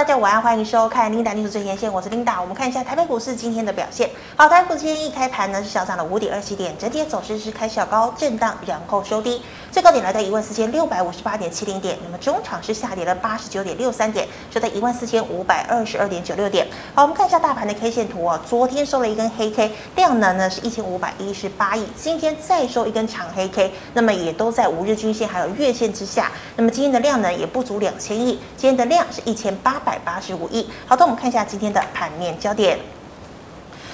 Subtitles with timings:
[0.00, 2.40] 大家晚安，欢迎收看 Linda 뉴스最前线，我是 Linda。
[2.40, 4.08] 我们看一下台北股市今天的表现。
[4.34, 11.98] 好，台北股市今天一开盘呢是小涨了五点二七点，整体走势是开小高震荡，然后收低，最高点来到一万四千六百五十八点七零点。
[12.02, 16.66] 那么中场是下跌了八十九点六三点，收在一万四千五百二十二点九六点。
[16.94, 26.32] 好，我们看一下大盘的 K 线图啊，昨天收了一根黑 K，量能呢是一千五百一十八亿，今天再收一根长黑 K，那么也都在五日均线还有月线之下。
[26.56, 30.64] 那么今天的量能也不足两千亿，今天的量是一千八百百八十五亿。
[30.86, 32.78] 好的，我们看一下今天的盘面焦点。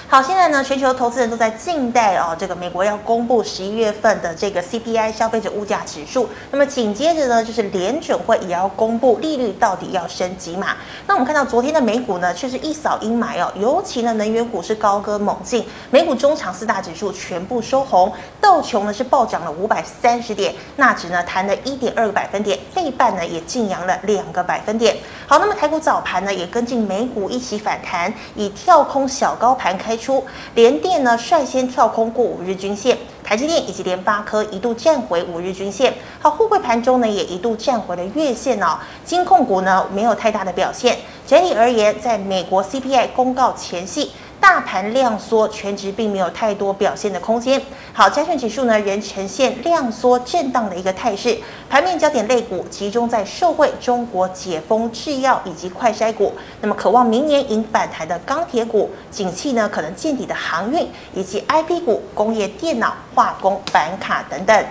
[0.09, 6.29] 好，现在呢，全球投资人都在静待哦，这个美国要公布十一月份的这个 CPI 消费者物价指数。
[6.49, 10.77] 那么紧接着呢，就是联准会也要公布利率到底要升几码。
[11.07, 24.95] 那我们看到昨天的美股呢，却是一扫阴霾哦，尤其呢能源股是高歌猛进，美股中场四大指数全部收红，道琼呢是暴涨了五百三十点，纳指呢弹了一点二个百分点，费半呢也劲扬了两个百分点。
[25.27, 30.23] 好，那么台股早盘呢也跟进美股一起反弹，以跳空小高盘开出，
[30.55, 35.93] 联电呢率先跳空过五日均线，台积电以及联发科一度站回五日均线。
[36.19, 38.77] 好，货柜盘中呢也一度站回了月线哦。
[39.03, 40.97] 金控股呢没有太大的表现。
[41.25, 44.11] 整体而言，在美国 CPI 公告前夕。
[44.39, 47.61] 大盘量缩，全值并没有太多表现的空间。
[47.93, 51.37] 好，加权指数呢仍呈现量缩震荡的一个态势。
[51.69, 56.33] 盘面焦点类股集中在受惠中国解封制药以及快筛股。
[56.61, 64.65] 那么，渴望明年迎反弹的钢铁股，景气呢可能见底的航运以及 IP 股、工业电脑、化工、板卡等等。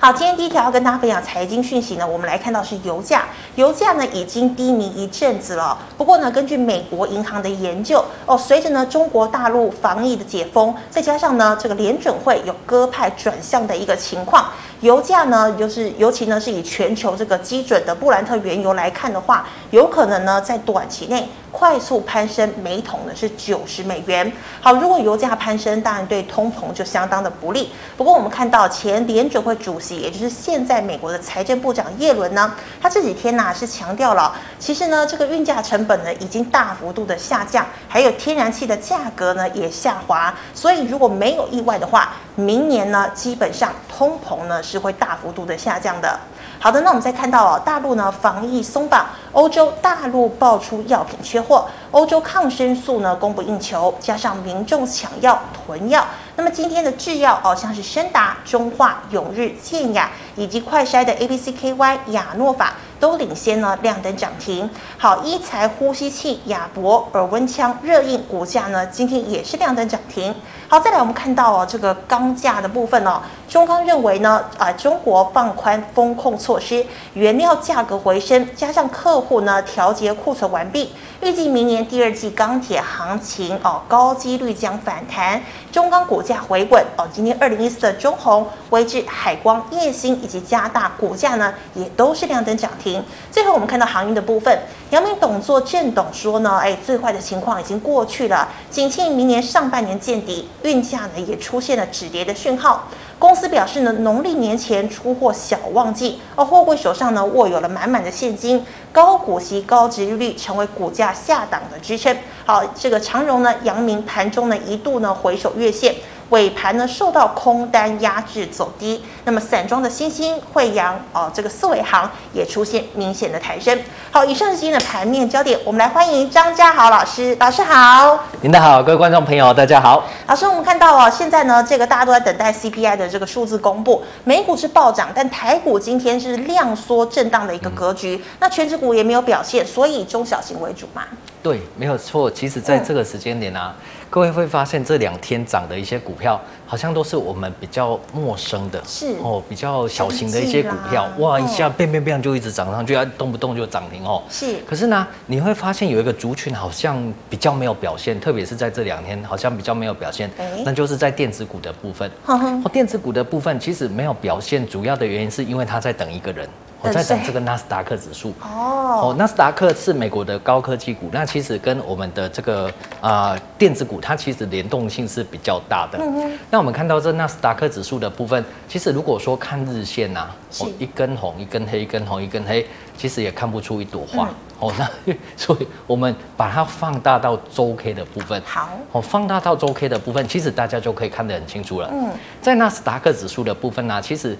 [0.00, 3.24] 好，今天第一条要跟大家分享财经讯息呢，我们来看到是油价，
[3.56, 5.76] 油价呢已经低迷一阵子了。
[5.96, 14.46] 不过呢，根据美国银行的研究哦，随着呢中国大陆防疫的解封，再加上呢这个联准会有鸽派转向的一个情况。
[14.82, 24.30] 油价呢，就是尤其呢是以全球这个基准的布兰特原油来看的话，有可能呢在短期内快速攀升，每桶呢是九十美元。
[24.60, 27.70] 好，如果油价攀升，当然对通膨就相当的不利。
[27.96, 44.62] 不过我们看到前联准会主席，也就是现在美国的财政部长耶伦呢，他这几天呢是强调了，其实呢这个运价成本呢已经大幅度的下降，还有天然气的价格呢也下滑，所以如果没有意外的话，明年呢基本上通膨呢。
[44.68, 46.18] 是会大幅度的下降的。
[46.60, 56.04] 好的，那我们再看到哦，大陆呢防疫松绑，欧洲大陆爆出药品缺货，欧洲抗生素呢供不应求，加上民众抢药囤药。
[56.34, 64.68] 那么今天的制药哦，像是申达、中化、永日、健雅以及快筛的 ABCKY、雅诺法都领先呢亮灯涨停。
[64.96, 70.34] 好，医材呼吸器、亚博、耳温枪、热映股价呢今天也是亮灯涨停。
[70.68, 80.92] 好，再来我们看到哦这个钢价的部分哦，中钢认为呢啊中国放宽风控措施，原料价格回升，加上客户呢调节库存完毕。
[81.20, 85.42] 预计明年第二季钢铁行情哦，高几率将反弹，
[85.72, 87.04] 中钢股价回稳哦。
[87.12, 92.87] 今天二零一四的中红、威致、海光、烨兴以及加大股价呢，也都是亮灯涨停。
[93.30, 94.58] 最后我们看到航运的部分，
[94.90, 102.84] 阳明董座郑董说呢，哎，最坏的情况已经过去了，景气明年上半年见底，运价呢也出现了止跌的讯号。
[103.18, 112.16] 公司表示呢，农历年前出货小旺季，而货柜手上呢握有了满满的现金，高股息、高殖利率成为股价下档的支撑。
[112.46, 115.94] 好，这个长荣呢，阳明盘中呢一度呢回守月线。
[116.30, 123.78] 尾盘呢受到空单压制走低，那么散装的新兴、惠阳哦，这个四维行也出现明显的抬升。
[124.10, 128.18] 好，以上是今天的盘面焦点，我们来欢迎张家豪老师，老师好。
[128.42, 130.04] 您的好，各位观众朋友，大家好。
[130.26, 141.04] 老师，我们看到哦，现在呢，这个大家都在等待 CPI 的这个数字公布，美股是暴涨，但台股今天是量缩震荡的一个格局，嗯、那权值股也没有表现，所以中小型为主嘛。
[141.42, 142.30] 对，没有错。
[142.30, 143.74] 其实，在这个时间点啊。
[143.78, 154.22] 嗯各位会发现这两天涨的一些股票，好像都是我们比较陌生的，是哦，比较小型的一些股票，哇，一下变变变就一直涨上去，啊，动不动就涨停哦。
[154.30, 154.56] 是。
[154.66, 160.30] 可是呢，你会发现有一个族群好像比较没有表现，特别是在这两天好像比较没有表现，
[160.64, 162.10] 那就是在电子股的部分。
[162.26, 166.48] 哦，电子股的部分其实没有表现，主要的原因是因为它在等一个人。
[166.80, 172.66] 我在讲这个纳斯达克指数哦，纳斯达克是美国的高科技股，那其实跟我们的这个
[173.00, 175.98] 啊、呃、电子股，它其实联动性是比较大的。
[176.00, 182.64] 嗯那我们看到这纳斯达克指数的部分，其实如果说看日线呐、啊，哦一根红一根黑，一根红一根黑，
[182.96, 184.28] 其实也看不出一朵花
[184.60, 184.72] 哦。
[184.78, 184.88] 那
[185.36, 191.90] 所以我们把它放大到周 K 的部分，好哦，放大到周 K 的部分，其实大家就可以看得很清楚了。
[191.92, 192.10] 嗯，
[192.40, 194.38] 在纳斯达克指数的部分呢、啊，其实。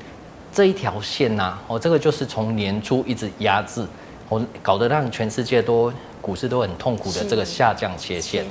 [0.52, 3.86] 这一条线呐、啊，哦，这个就是从年初一直压制，
[4.28, 8.44] 我搞得让全世界都股市都很痛苦的这个下降切线，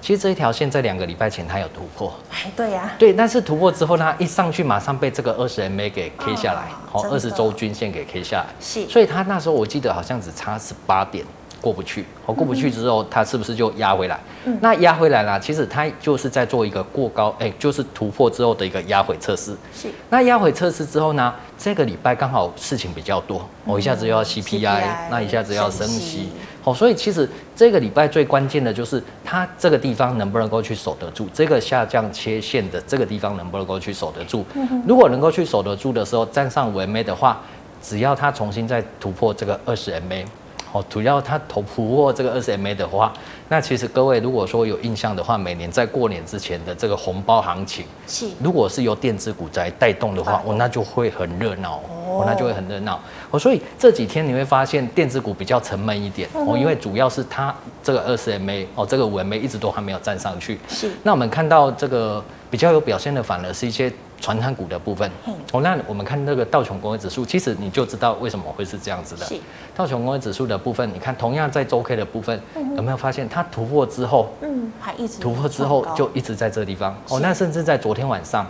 [0.00, 11.24] 其实这一条线在两个礼拜前它有突破，哎，对呀，对，但是突破之后呢，一上去马上被这个二十 MA 给 K 下来，哦，二十周均线给 K 下来，是，所以它那时候我记得好像只差十八点。
[11.60, 14.18] 过不去，哦，过不去之后，它是不是就压回来？
[14.44, 19.56] 嗯、那压回来了，其实它就是在做一个过高，哎、欸，就是突破之后的一个压回测试。
[19.74, 19.88] 是。
[20.10, 21.34] 那压回测试之后呢？
[21.58, 26.28] 这个礼拜刚好事情比较多，我、嗯、一下子又要 CPI，, CPI 那一下子要升息，
[26.62, 34.44] 好，所以其实这个礼拜最关键的就是它这个地方能不能够去守得住，这个下降切线的这个地方能不能够去守得住？
[34.54, 37.40] 嗯、如果能够去守得住的时候，站上五 MA 的话，
[37.82, 40.24] 只要它重新再突破这个二十 MA。
[40.72, 43.12] 哦，主要它突破这个二十 MA 的话，
[43.48, 53.00] 那其实各位如果说有印象的话，每年在过年之前的这个红包行情，是如果是由电子股在带动的话，哦，那就会很热闹哦，那就会很热闹
[53.30, 53.38] 哦。
[53.38, 60.58] 所以这几天你会发现电子股比较沉闷一点哦，因为主要是它这个二十 MA 哦，这个五 MA 一直都还没有站上去。
[60.68, 63.92] 是，那我们看到这个比较有表现的，反而是一些。
[64.20, 65.10] 传产股的部分，
[65.52, 69.26] 哦，那我们看那个道琼工业指数，其实你就知道为什么会是这样子的。
[69.76, 72.40] 道琼工业指数的部分，你看同样在周 K 的部分，
[72.76, 76.94] 有没有发现它突破之后，嗯，还一直突破之后就一直在这个地方。
[77.08, 78.46] 哦，那甚至在昨天晚上，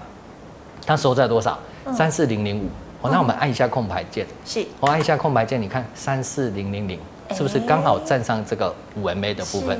[0.86, 1.58] 它收在多少？
[1.92, 2.68] 三四零零五。
[3.00, 6.98] 哦，那我们按一下空白键，是，我按一下空白键，你看三四零零零。
[7.34, 9.78] 是不是刚好站上这个五 MA 的部分？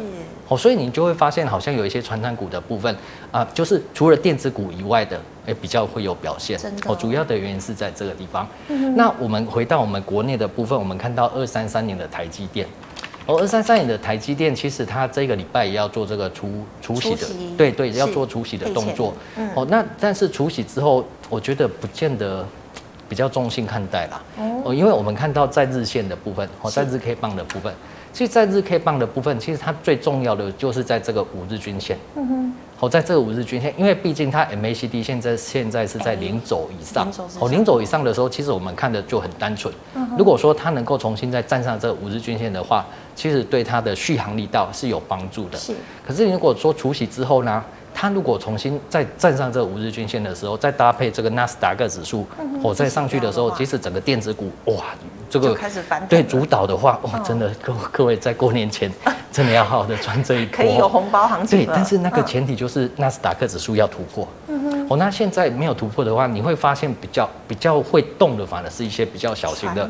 [0.49, 2.95] 哦，所以你就会发现好像有一些传产股的部分
[3.31, 6.59] 啊，就是除了电子股以外的，哎，比较会有表现。
[6.87, 8.49] 哦，主要的原因是在这个地方。
[8.97, 12.67] 那我们回到我们国内的部分，我们看到二三三年的台积电。
[13.27, 17.27] 哦，二三三年的台积电，其实它这个礼拜也要做这个除除息的，
[17.59, 19.13] 对对，要做除息的动作。
[19.55, 22.47] 哦，那但是除息之后，我觉得不见得。
[23.09, 24.23] 比较中性看待啦，
[24.63, 27.73] 哦，因为我们看到在日线的部分，哦，在日 K 棒的部分，
[28.13, 37.09] 其实，在日 K 棒的部分，其实它最重要的就是在这个五日均线，嗯哼，好，在这个五日均线，因为毕竟它 MACD 现在现在是在零轴以上，
[37.41, 39.73] 哦，零轴以上的时候，其实我们看的就很单纯，
[40.19, 42.85] 如果说它能够重新再站上这五日均线的话，
[43.17, 45.73] 其实对它的续航力道是有帮助的，是，
[46.07, 47.65] 可是如果说除息之后呢？
[47.95, 52.27] 它如果重新再站上这五日均线的时候，再搭配这个纳斯达克指数，
[52.63, 54.85] 我再上去的时候，其实整个电子股哇，
[55.29, 58.91] 这个开始反对主导的话，哇，真的各各位在过年前
[59.33, 61.59] 真的要好好的赚这一波，可以有红包行情。
[61.59, 64.27] 对，但是那个前提就是纳斯达克指数要突破。
[64.49, 64.87] 嗯哼。
[64.89, 69.89] 哦，那现在没有突破的话，你会发现比较比较会动的，反而是一些比较小型的。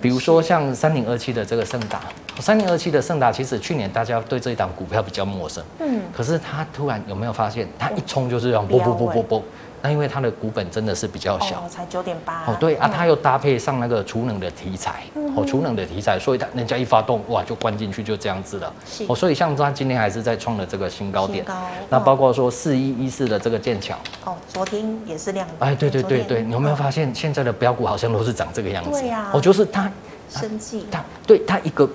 [0.00, 2.00] 比如说像三零二七的这个盛达，
[2.38, 9.42] 三零二七的盛达，其实去年大家对这一档股票比较陌生，嗯，可是它突然有没有发现，它一冲就是这样，啵啵啵啵啵。
[9.82, 12.44] 那因为它的股本真的是比较小，才九点八。
[12.46, 15.04] 哦，对啊，它又搭配上那个储能的题材，
[15.34, 18.70] 哦，储能的题材，所以它人家一发动，哇，就灌进去就这样子了。
[19.08, 21.42] 哦，所以像它今天还是在创了这个新高点。
[21.46, 21.54] 高。
[21.88, 23.96] 那包括说四一一四的这个剑桥。
[24.26, 25.48] 哦，昨天也是亮。
[25.60, 29.00] 哎，对对对对，你有没有发现现在的标股好像都是长这个样子？
[29.00, 29.30] 对呀。
[29.32, 29.90] 哦，就是它，
[30.28, 30.86] 生计。
[30.90, 31.88] 它对它一个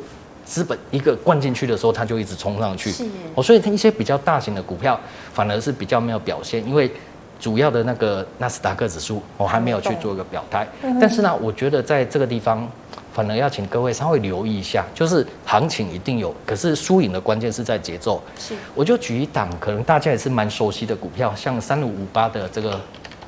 [0.45, 2.91] 资本一个灌进去的时候，它就一直冲上去。
[2.91, 3.03] 是。
[3.33, 4.97] 哦，所以它一些比较大型的股票
[5.33, 6.89] 反而是比较没有表现，因为。
[7.37, 10.65] 主要的那个纳斯达克指数，我还没有去做一个表态。
[11.01, 12.65] 但是呢，我觉得在这个地方，
[13.13, 18.23] 反而要请各位稍微留意一下，就是行情一定有，可是输赢的关键是在节奏。
[18.39, 22.79] 是，我就举一档，可能大家也是蛮熟悉的股票，像三五五八的这个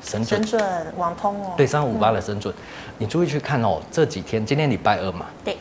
[0.02, 1.52] 神准，神准网通哦。
[1.54, 2.52] 对，三五五八的神准，
[2.96, 5.26] 你注意去看哦，这几天，今天礼拜二嘛。
[5.44, 5.54] 对。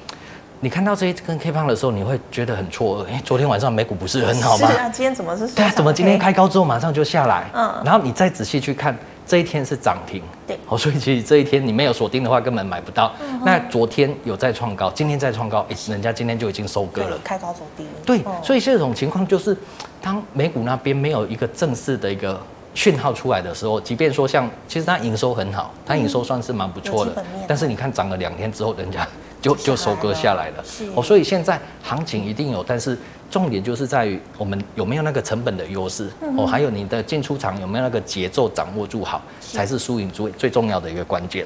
[0.60, 3.08] 你看到这一根 K 棒的时候，你会觉得很错愕。
[3.12, 4.68] 哎，昨天晚上美股不是很好吗？
[4.68, 5.48] 是啊，今天怎么是？
[5.50, 7.48] 对啊，怎么今天开高之后马上就下来？
[7.54, 8.98] 嗯，然后你再仔细去看，
[9.28, 10.20] 这一天是涨停。
[10.48, 13.14] 对，好，所以其实这一天你没有锁定的话，根本买不到。
[13.22, 17.20] 嗯、那昨天有在创高，今天再创高，哎，人家今天就已经收割了。
[17.24, 17.86] 开高走低。
[18.04, 19.56] 对，所以这种情况就是，
[20.02, 22.42] 当美股那边没有一个正式的一个
[22.74, 29.08] 讯号出来的时候，即便说像，其实它营收很好，它营收算是蛮不错的，但是你看涨了两天之后，人家。
[29.48, 30.64] 就就收割下来了，
[30.96, 32.98] 哦，所以现在行情一定有，但是
[33.32, 41.46] 重点就是在于我们有没有那个成本的优势，哦，还有你的进出场有没有那个节奏掌握住好，才是输赢最最重要的一个关键。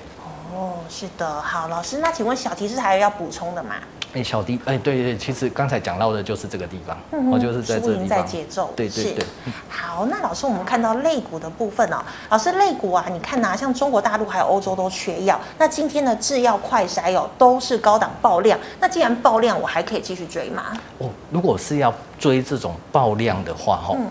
[0.53, 3.75] 哦，是的，好，老师，那请问小提示还有要补充的吗？
[4.13, 6.97] 哎、欸，小弟，哎、欸，对对，其实刚才讲到的就是这个地方，
[7.31, 8.09] 我、嗯、就是在这个地方。
[8.09, 9.25] 在节奏，对对对。
[9.69, 20.77] 好，那老师，我们看到肋骨的部分哦，老师，肋骨啊，你看呐、啊，像中国大陆还有欧洲都缺药，那今天的制药快筛哦，都是高档爆量，那既然爆量，我还可以继续追吗？
[20.97, 24.05] 哦，如果是要追这种爆量的话，哈、嗯，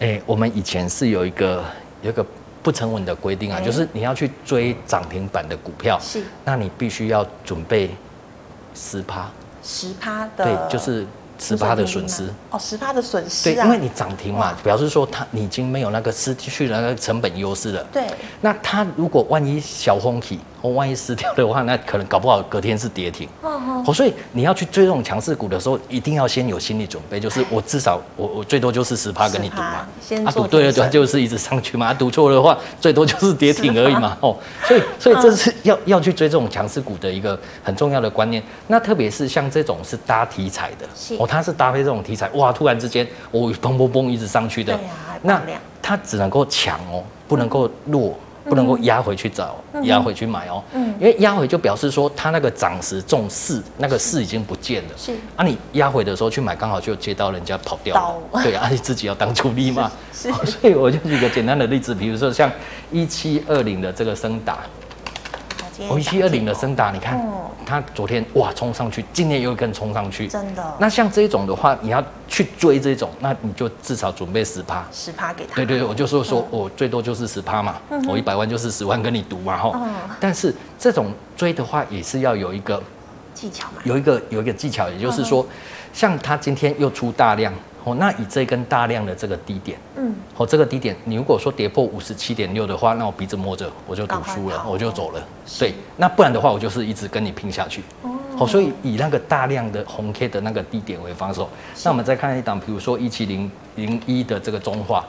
[0.00, 1.62] 哎、欸，我们以前是有一个
[2.00, 2.24] 有一个
[2.62, 7.94] 不成文的规定啊，欸、就是你要去追涨停板的股票，是，那你必须要准备
[8.74, 9.30] 十趴。
[9.62, 11.06] 十趴的，对，就是。
[11.38, 17.84] 十趴的损失哦，十趴的损失、啊，对，因为你涨停嘛，表示说它你已经没有那个失去了那个成本优势了。
[17.92, 18.06] 对，
[18.42, 23.28] 那它如果万一小红起，或万一失掉的话，那可能搞不好隔天是跌停。
[23.42, 34.16] 哦，哦，所以你要去追这种强势股的时候，一定要先有心理准备，就是我至少我我最多就是十趴跟你赌嘛，先啊赌对了，它就是一直上去嘛，赌错的话，最多就是跌停而已嘛。
[34.20, 38.40] 哦，所以所以这是要要去追这种强势股的一个很重要的观念。
[38.68, 40.86] 那特别是像这种是搭题材的，
[41.18, 44.78] 哦，它是搭配这种题材，哇，突然之间我砰砰砰一直上去的，
[45.22, 45.42] 那
[45.82, 48.16] 它只能够强哦，不能够弱。
[48.44, 55.12] 不能够压回去找，压、嗯、回去买哦，嗯，因为压回就表示说它那个涨时重势，那个势已经不见了，是。
[55.36, 57.94] 啊，你压回的时候去买，刚好就接到人家跑掉
[58.32, 62.50] 了， 对啊，你自己要当主力嘛， 是，是，所以我就举个简单的例子，比如说像
[62.90, 64.58] 一七二零的这个升达。
[65.88, 67.20] 哦，一七二零的升达，你看，
[67.64, 70.74] 它昨天哇冲上去，今天又跟冲上去，真的。
[70.78, 75.54] 那像这种的话，你要去追这种，那你就至少准备十趴，十趴给他。
[75.54, 77.76] 对对对，我就说说我最多就是十趴嘛，
[78.08, 79.80] 我一百万就是十万跟你赌嘛哈。
[80.20, 82.82] 但是这种追的话，也是要有一个
[83.34, 85.46] 技巧嘛，有一个有一个技巧，也就是说，
[85.92, 87.52] 像它今天又出大量。
[87.84, 95.20] 哦，那以这根大量的这个低点，嗯，哦，这个低点，你如果说跌破五十七点六的话，那我鼻子摸着我就赌输了，我就走了。
[95.58, 97.82] 对，那不然的话，我就是一直跟你拼下去。
[98.38, 101.50] 哦，所以以那个大量的红 K 的那个低点为防守。
[101.84, 105.04] 那我们再看一档，比如说一七零零一的这个中化，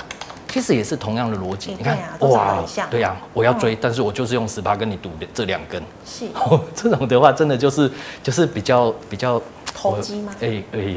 [0.49, 1.75] 其实也是同样的逻辑。
[1.77, 2.57] 你看，哇，
[2.89, 5.81] 对呀，我要追，但是我就是用十八跟你赌这两根。
[6.03, 7.91] 是，哦，这种的话，真的就是
[8.23, 9.39] 就是比较比较。
[9.75, 10.31] 投机吗？
[10.39, 10.95] 哎哎，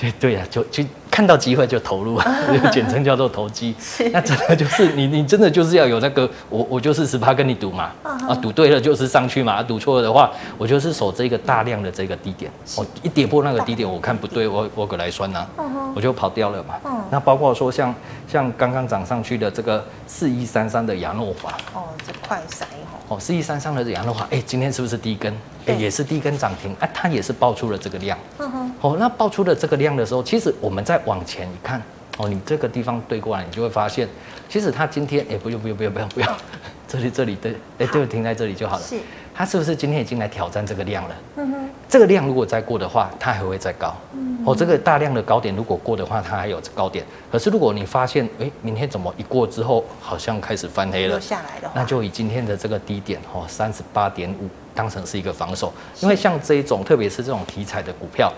[0.00, 0.82] 对对呀，就就
[1.16, 2.20] 看到机会就投入，
[2.70, 3.74] 简称叫做投机。
[4.12, 15.46] 那真的就是 你你真的就是要有那个，我我就是十八跟你赌嘛，啊赌对了就是上去嘛，赌错了的话，我就是守这个大量的这个低点，我一跌破那个低点，我看不对，我我可来算呐，
[15.94, 16.74] 我就跑掉了嘛。
[17.10, 17.94] 那包括说像
[18.30, 22.68] 像刚刚涨上去的这个四一三三的亚诺华，哦，这快闪
[23.08, 25.34] 哦，四一三三的亚诺华，哎，今天是不是第一根？
[25.66, 28.18] 哎，也是第一根涨停，哎，它也是爆出了这个量。
[28.38, 28.72] 嗯哼。
[28.80, 31.82] 哦，那爆出了这个量的时候，其实我们再往前一看，
[32.18, 34.08] 哦，你这个地方对过来，你就会发现，
[34.48, 36.28] 其实它今天，哎，不用不用不用不用不用，
[36.86, 38.82] 这里这里对，哎，就停在这里就好了。
[38.82, 38.96] 是。
[39.36, 41.16] 它是不是今天已经来挑战这个量了？
[41.36, 41.68] 嗯哼。
[41.88, 43.94] 这个量如果再过的话，它还会再高。
[44.14, 44.38] 嗯。
[44.46, 47.04] 哦，这个大量的高点如果过的话，它还有高点。
[47.30, 55.70] 可是如果你发现，哎，明天怎么一过之后，好像开始翻黑了，下来的话，那就以今天的这个低点，哦，三十八点五当成是一个防守。
[56.00, 58.32] 因为像这一种，特别是这种题材的股票。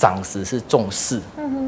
[0.00, 1.20] 涨时是重势，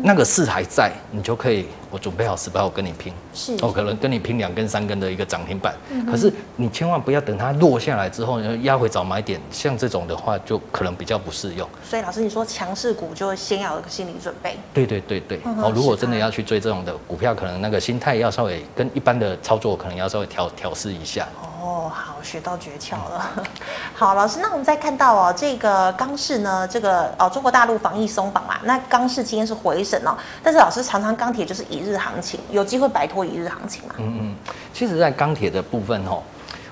[0.03, 5.75] 那个势还在，你就可以，我准备好十八，我跟你拼，是，我可能跟你拼两根、三根的一个涨停板。
[6.11, 11.69] 可是你千万不要等它落下来之后，你压回早买点，像这种的话，就可能比较不适用。
[11.85, 14.57] 所以老师，你说强势股就先要有个心理准备。
[14.73, 21.29] 对对对对，哦，如果真的要去追这种的股票，可能那个心态要稍微跟一般的操作可能要稍微调调试一下。
[21.43, 23.31] 哦，哦好，学到诀窍了。
[23.95, 33.95] 好，老师，那我们再看到哦，这个钢市呢，这个哦，中国大陆防疫松绑嘛，那钢市今天是回审哦，但是老师常常钢铁就是一日行情，有机会摆脱一日行情吗？
[33.99, 34.37] 嗯嗯，
[34.73, 36.21] 其实，在钢铁的部分哦，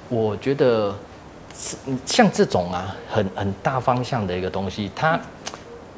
[0.09, 0.93] 我觉得
[1.57, 5.19] 是像这种啊，很很大方向的一个东西，它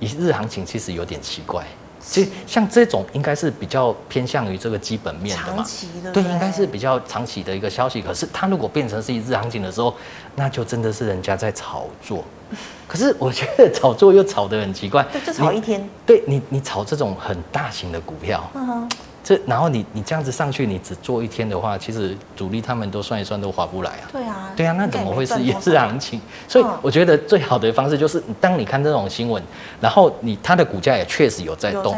[0.01, 1.65] 一日行情其实有点奇怪。
[2.05, 5.65] 其实像这种应该是比较偏向于这个基本面的嘛，
[6.13, 8.03] 对，应该是比较长期的一个消息。
[8.03, 9.95] 可是它如果变成是一日行情的时候，
[10.35, 12.25] 那就真的是人家在炒作。
[12.87, 15.89] 可是我觉得炒作又炒得很奇怪，对，就炒一天。
[16.05, 18.51] 对你，你炒这种很大型的股票。
[18.55, 18.89] 嗯
[19.33, 24.05] 这然后你你这样子上去，你只做一天的话，其实主力他们都算一算都划不来啊。
[24.13, 26.21] 对啊，对啊，那怎么会是也是行情？
[26.47, 29.43] 所以我觉得最好的方式就是，当你看这种新闻，
[29.81, 31.97] 然后你它的股价也确实有在动，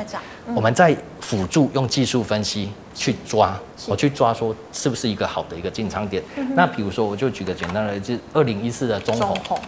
[0.54, 6.22] 我们在辅助用技术分析去抓，我去抓说是不是一个好的一个进场点。
[6.54, 9.58] 那比如说，我就举个简单的，就二零一四的中红，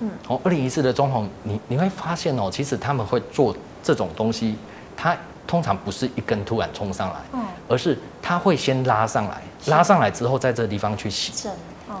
[0.00, 4.56] 嗯，哦，二零一四的中红，你你会发现哦，其实他们会做这种东西，
[4.96, 5.16] 它。
[5.48, 11.48] 通常不是一根突然冲上来，嗯，而是它会先拉上来，拉上来之后在这个地方去洗，是，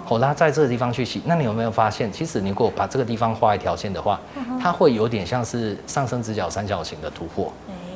[0.06, 1.22] 哦，拉在这个地方去洗。
[1.24, 4.20] 那你有没有发现，其实你如果把这个地方画一条线的话，
[4.60, 7.50] 它会有点像是上升直角三角形的突破。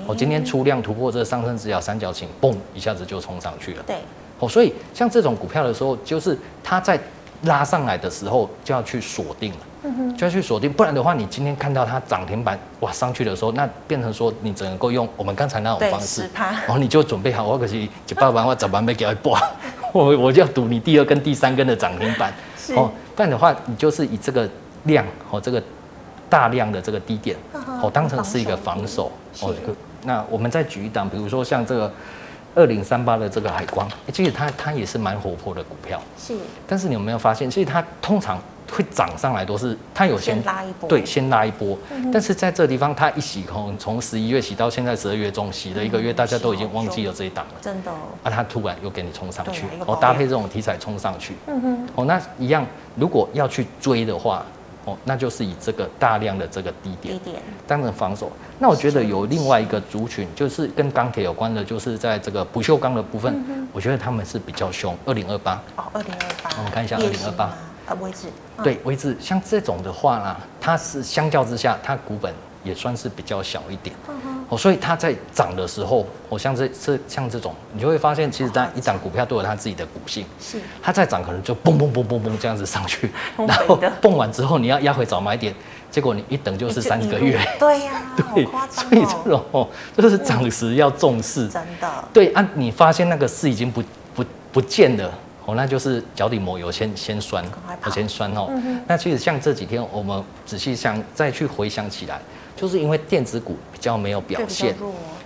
[0.06, 3.82] 我今天出量突破这个上升直角三角形，嘣，一下子就冲上去了。
[3.86, 3.98] 对，
[4.40, 6.98] 哦，所以像这种股票的时候，就是它在
[7.42, 9.58] 拉上来的时候就要去锁定了。
[10.16, 19.40] 就要去锁定，不然的话，你今天看到它涨停板哇上去的时候，那变成说你只能够用我们刚才那种方式，然后你就准备好，我可是一百万我早晚没给它挂，
[19.92, 22.32] 我 我就要赌你第二根、第三根的涨停板
[22.76, 24.48] 哦，不然的话，你就是以这个
[24.84, 25.60] 量和这个
[26.30, 27.36] 大量的这个低点，
[27.82, 29.10] 哦，当成是一个防守。
[29.40, 29.52] 哦，
[30.04, 31.92] 那我们再举一档，比如说像这个
[32.54, 36.00] 二零三八的这个海光，其实它它也是蛮活泼的股票。
[36.18, 36.36] 是。
[36.66, 38.38] 但是你有没有发现，其实它通常
[38.70, 41.78] 会涨上来都是它有先，先拉一波，对，先拉一波。
[41.90, 47.54] 嗯、但是在这个地方，它一洗空，从十一月洗到现在十二月中，洗了一个月，大家都已经忘记了这一档了。
[47.60, 47.90] 真的。
[47.90, 51.34] 哦啊，它突然又给你冲上去，哦，搭配这种题材冲上去。
[51.46, 51.88] 嗯哼。
[51.94, 52.66] 哦，那一样，
[52.96, 54.44] 如果要去追的话。
[54.84, 57.42] 哦，那就是以这个大量的这个低点，低点。
[57.66, 58.30] 当成防守。
[58.58, 64.96] 那我觉得有另外一个族群，就是跟钢铁有关的，就是在这个不锈钢的部分，嗯、我觉得他们是比较凶。
[65.06, 65.54] 二零二八。
[65.76, 67.44] 哦，二零二八，我们看一下二零二八。
[67.86, 68.28] 啊，威致，
[68.62, 72.32] 对，位置，像这种的话啦，它是相较之下，它股本
[72.62, 73.94] 也算是比较小一点。
[74.08, 74.14] 嗯
[74.48, 80.26] 哦，所以它在涨的时候，我像这这像这种，你就会发现，其实它一涨股票都有它自己的股性。
[80.38, 85.54] 是，它再涨可能就嘣嘣嘣嘣嘣这样子上去，然后蹦完之后你要压回早买点，
[85.90, 87.40] 结果你一等就是三个月。
[87.58, 89.66] 对呀、 啊，对，所以这种哦，
[89.96, 91.48] 就是涨时要重视。
[91.48, 91.88] 真的。
[92.12, 93.82] 对啊，你发现那个势已经不
[94.14, 95.10] 不不见了，
[95.46, 97.42] 哦，那就是脚底抹油先先酸，
[97.84, 98.50] 我先酸哦。
[98.86, 102.20] 那其实像这几天我们仔细想再去回想起来。
[102.56, 104.74] 就是因为电子股比较没有表现，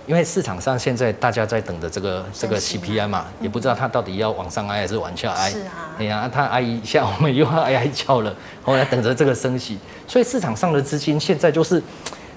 [0.07, 5.49] 因为市场上现在大家在等着这个这个 CPI 嘛，也不知道它到底要往上挨还是往下挨。
[5.49, 11.81] 是啊，哎呀，它挨一下，我们又要挨挨叫了， 后来等着这个升息，所以市场上的资金现在就是，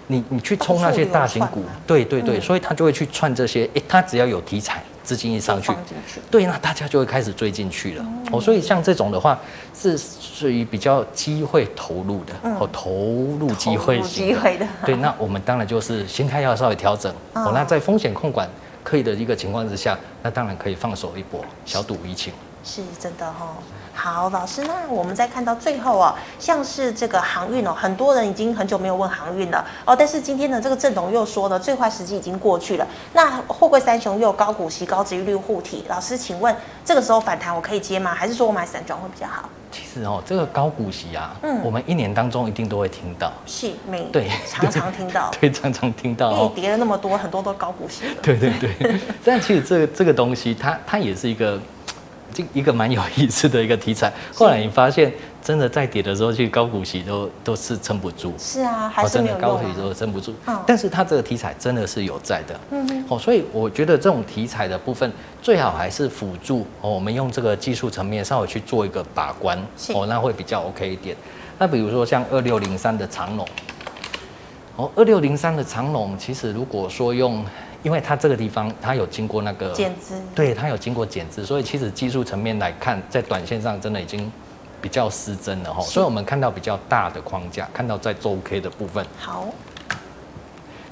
[0.08, 4.82] 你你去冲那些大型股，对对对，所以他就会去串这些，哎，他只要有题材。
[5.02, 5.72] 资金一上去，
[6.30, 8.06] 对，那大家就会开始追进去了。
[8.30, 9.38] 哦，所以像这种的话，
[9.74, 12.90] 是属于比较机会投入的，哦，投
[13.38, 14.66] 入机会型的。
[14.84, 17.12] 对，那我们当然就是心态要稍微调整。
[17.32, 18.48] 哦，那在风险控管
[18.84, 22.32] 可以的一个情况之下，那当然可以放手一搏，小赌怡情。
[22.62, 23.54] 是真的哈、哦，
[24.02, 32.86] 好，老师，那我们再看到最后哦，像是这个航运哦，很多人已经很久没有问航运了哦，但是今天的这个郑董又说了，最坏时机已经过去了。
[33.12, 38.14] 那货柜三雄又有高股息、高殖利率护体，老师，请问这个时候反弹我可以接吗？
[38.14, 39.46] 还是说我买散装会比较好？
[39.70, 48.04] 其实哦，这个高股息啊，嗯，我们一年当中一定都会听到，是每对常常听到， 对，常常听到，因为跌了那么多，很多都高股息。
[48.22, 51.60] 对对对， 但其实这个这个东西，它它也是一个。
[52.32, 55.12] 这一个蛮有意思的一个题材，后来你发现
[55.42, 58.32] 真的在跌的时候，去高股息都都是撑不住。
[58.38, 59.42] 是啊，还是没有用啊。
[59.42, 60.34] 高股息都撑不住。
[60.66, 62.60] 但是它这个题材真的是有在的。
[62.70, 63.04] 嗯。
[63.08, 65.10] 哦，所以我觉得这种题材的部分，
[65.42, 69.58] 最好还是辅助哦，我们用这个技术层面稍微去做一个把关。
[69.94, 71.16] 哦，那会比较 OK 一点。
[71.58, 73.46] 那比如说像二六零三的长龙。
[74.76, 77.44] 哦，二六零三的长龙，其实如果说用。
[77.82, 84.30] 因为它这个地方，它有经过那个减资，对，它有经过减资，所以其实技术层面来看，在短线上真的已经
[84.82, 85.80] 比较失真了哈。
[85.82, 89.04] 所以我们看到比较大的框架，看到在周 K 的部分。
[89.18, 89.46] 好，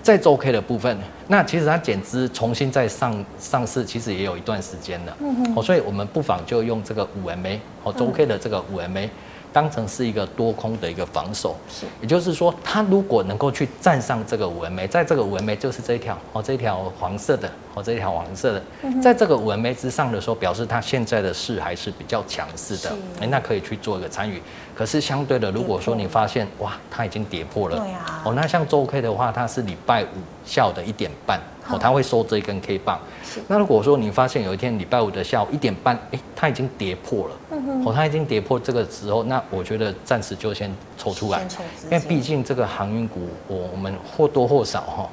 [0.02, 5.16] 在周 K 的部分，那其实它减资重新再上上市，其实也有一段时间了。
[5.20, 5.62] 嗯哼。
[5.62, 9.08] 所以我们不妨就用这个五 MA 哦，周 K 的这个五 MA。
[9.52, 18.62] 当成是一个多空的一个防守，是，也就是说，它如果能够去站上这个五 MA，在这个五 MA 就是这一条哦，这一条黄色的哦，这一条黄色的，
[19.02, 24.40] 在这个五 MA 之上的时候，表示它现在的势还是比较强势的，哎，那可以去做一个参与。
[24.74, 31.40] 可是相对的，如果说你发现哇，它已经跌破了，对啊，哦，那像周 K 的话，它是礼拜五下午的一点半。
[31.70, 32.98] 哦，它会收这一根 K 棒。
[33.46, 37.34] 那如果说你发现有一天礼拜五的下午一点半，哎，它已经跌破了。
[37.84, 41.46] 哦，它已经跌破这个时候，那我觉得暂时就先抽出来。
[41.84, 45.08] 因为毕竟这个航运股，我我们或多或少哈，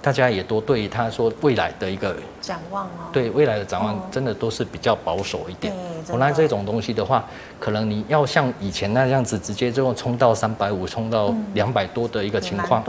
[0.00, 3.12] 大家也都对他说未来的一个展望哦。
[3.12, 5.72] 对未来的展望，真的都是比较保守一点。
[6.06, 6.16] 对。
[6.16, 7.24] 那这种东西的话，
[7.58, 12.82] 可能你要像以前那样子直接就冲到三百五，冲到两百多的一个情况。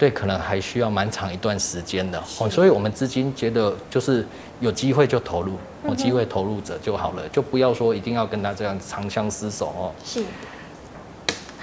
[0.00, 4.26] 对，可能还需要蛮长一段时间的哦，所以我们资金觉得就是
[4.58, 9.92] 有机会就投入，有机会投入者就好了，就不要说一定要跟他这样长相厮守哦。
[10.02, 10.24] 是。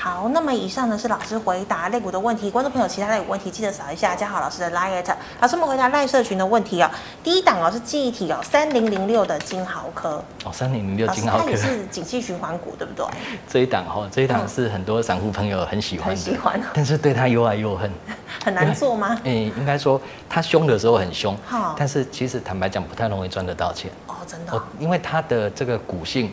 [0.07, 5.03] 好，那么以上呢是老师回答类股的问题，观众朋友其他的有问题记得扫一下嘉豪老师的 LINE。
[5.41, 6.89] 老师我们回答赖社群的问题哦。
[7.21, 13.05] 第一档哦是记忆体哦，三零零六的金豪科哦，三零零六金豪科也是景气循环股对不对？
[13.49, 17.91] 这一档哦，这一档是很多散户朋友很喜欢的，很喜欢，但是对他又爱又恨，
[18.45, 19.19] 很难做吗？
[19.25, 21.37] 嗯，应该说他凶的时候很凶，
[21.77, 26.31] 但是其实坦白讲不太容易赚得到钱哦，真的，因为他的这个股性。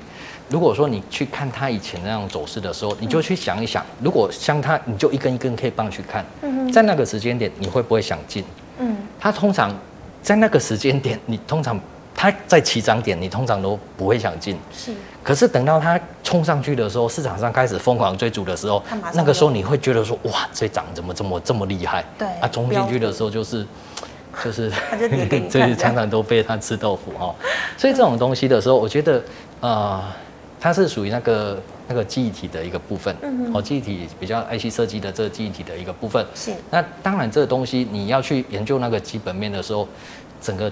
[0.50, 6.24] 如果说你去看它以前那种走势的时候，你就去想一想，如果像它，你就一根一根 K 棒去看，
[6.72, 8.44] 在那个时间点，你会不会想进？
[8.78, 9.74] 嗯，它通常
[10.22, 11.80] 在那个时间点，你通常
[12.14, 14.56] 它在起涨点，你通常都不会想进。
[14.72, 14.92] 是。
[15.22, 18.82] 可是等到它冲上去的时候，市场上开始疯狂追逐的时候，
[19.14, 22.04] 那个时候你会觉得说，哇，这涨怎么这么这么厉害？
[22.18, 22.28] 对。
[22.40, 23.66] 啊，冲进去的时候就是，
[24.44, 24.70] 就是，
[25.48, 27.34] 就是常常都被他吃豆腐哈。
[27.78, 29.22] 所以这种东西的时候，我觉得，
[29.60, 30.02] 呃，
[30.60, 33.14] 它是属于那个那个记忆体的一个部分。
[33.22, 33.50] 嗯。
[33.54, 36.24] 哦，记忆体比较 IC 设计的这个记忆体的一个部分。
[36.34, 36.52] 是。
[36.70, 39.86] 那当然，这个东西你要去研究那个基本面的时候，
[40.40, 40.70] 整个。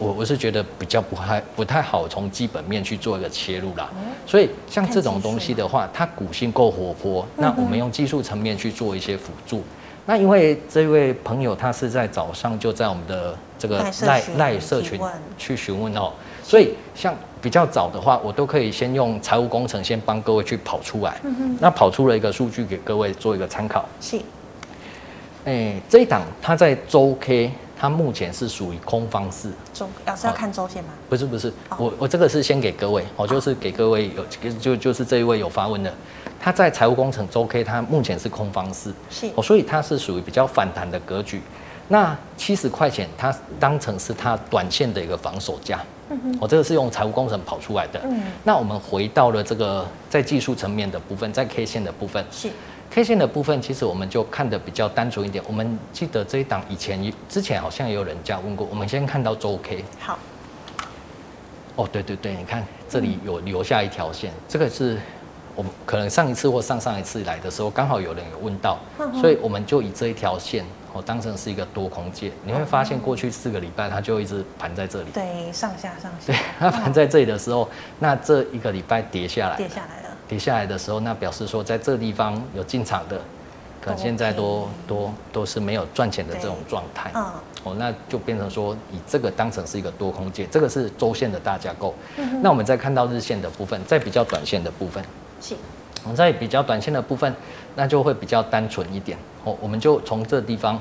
[0.00, 3.90] 我我是觉得比较不太不太好从基本面去做一个切入啦，
[4.24, 9.64] 所以像这种东西的话，它股性够活泼，那我们用技术层面去做一些辅助。
[10.06, 15.00] 那因为这位朋友他是在早上就在我们的这个赖赖社群
[15.36, 16.12] 去询问哦，
[16.44, 21.20] 所以像比较早的话，我都可以先用财务工程先帮各位去跑出来，
[21.60, 23.84] 那跑出了一个数据给各位做一个参考。
[24.00, 24.20] 是，
[25.44, 27.50] 哎，这一档它在周 K。
[27.80, 30.90] 它目前是属于空方式，周老师要看周线吗？
[31.08, 34.26] 不是不是，我我这个是先给各位，我就是给各位有
[34.58, 35.94] 就就是这一位有发问的，
[36.40, 39.30] 他在财务工程周 K，它目前是空方式，是。
[39.36, 41.40] 哦，所以它是属于比较反弹的格局。
[41.86, 45.80] 那七十块钱，它当成是它短线的一个防守价，
[46.40, 52.50] 我这个是用财务工程跑出来的，嗯，那我们回到了这个在技术层面的部分，在 K 线的部分是。
[52.90, 55.44] K 线的部分，其实我们就看的比较单纯一点。
[55.46, 58.66] 我们记得这一档以前之前好像也有人家问过。
[58.70, 59.84] 我们先看到周 K。
[60.00, 60.18] 好。
[61.76, 64.98] 哦，对对对，你看这里有留下一条线，这个是
[65.54, 68.78] 我们可能上一次或上上一次来的时候，刚好有人有问到，
[69.20, 72.30] 所以我们就以这一条线哦当成是一个多空界。
[72.44, 75.10] 你会发现过去四个礼拜它就一直盘在这里。
[75.12, 76.32] 对，上下上下。
[76.32, 79.56] 对，它盘在这里的时候，那这一个礼拜跌下来。
[79.56, 80.08] 跌下来了。
[80.26, 83.18] 跌下来的时候，那表示说在这地方有进场的，
[83.80, 87.10] 可能现在都都都是没有赚钱的这种状态。
[87.14, 87.24] 嗯，
[87.64, 91.94] 哦，那就变成说以这个当成是一个多空界，这个是周线的大架构。
[92.18, 95.02] 嗯，那我们再看到日线的部分，在比较短线的部分，
[95.40, 95.54] 是，
[96.08, 97.32] 我在比较短线的部分，
[97.76, 99.18] 那就会比较单纯一点。
[99.44, 100.80] 哦，我们就从这个地方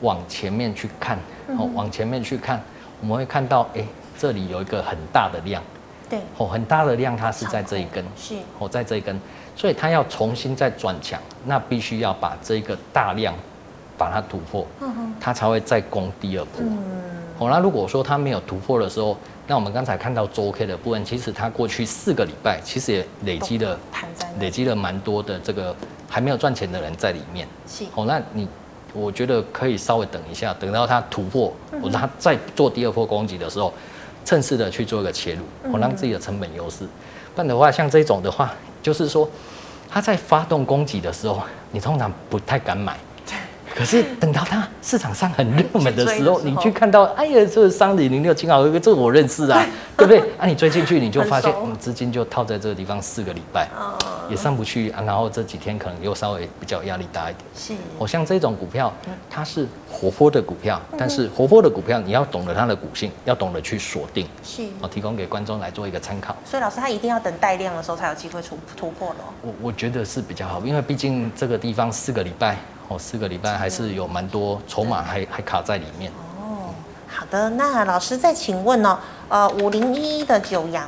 [0.00, 1.18] 往前面去看，
[1.58, 2.60] 哦，往前面去看，
[3.00, 3.84] 我们会看到，哎，
[4.18, 5.62] 这里有一个很大的量。
[6.08, 9.18] 对，哦，很大的量，它是在这一根，是，哦，在这一根，
[9.54, 13.34] 所以它要重新再转强，那必须要把这个大量
[13.96, 14.66] 把它突破，
[15.20, 16.60] 它才会再攻第二波。
[16.60, 19.16] 嗯，好，那如果说它没有突破的时候，
[19.46, 23.78] 那我们刚才看到周 K 的部分，其实它过去四个礼拜其实也累积了，
[24.38, 25.74] 累积了蛮多的这个
[26.08, 27.46] 还没有赚钱的人在里面。
[27.66, 28.46] 是，哦，那你
[28.92, 33.72] 我觉得可以稍微等一下，等到它突破，或者它再做第二波攻击的时候。
[34.24, 35.42] 趁势的去做一个切入，
[35.72, 36.86] 我让自己的成本优势。
[37.34, 39.28] 不然的话，像这种的话，就是说，
[39.90, 41.42] 他在发动攻击的时候，
[41.72, 42.96] 你通常不太敢买。
[43.74, 49.64] 可是等到它市场上很热门的时候，你去看到，哎呀，这个三零零六金豪科，这个我认识啊，
[49.96, 50.20] 对不对？
[50.38, 53.68] 啊，你追进去，你就发现，嗯，资金就套在这个地方四个礼拜，
[54.28, 55.02] 也上不去啊。
[55.06, 57.44] 然后这几天可能又稍微比较压力大一点。
[57.56, 58.92] 是，我像这种股票，
[59.30, 64.26] 它是活泼的股票，但是活泼的股票，你要懂得它的股性，要懂得去锁定。
[64.44, 66.36] 是，我提供给观众来做一个参考。
[66.44, 69.16] 所以老师，他一定要等带量的时候才有机会出突破了。
[69.40, 72.56] 我我觉得是比较好，因为毕竟这个地方四个礼拜。
[72.92, 76.12] 哦，四个礼拜还是有蛮多筹码还还卡在里面。
[76.38, 76.68] 哦，
[77.06, 78.98] 好的，那老师再请问哦，
[79.30, 80.86] 呃，五零一一的九阳。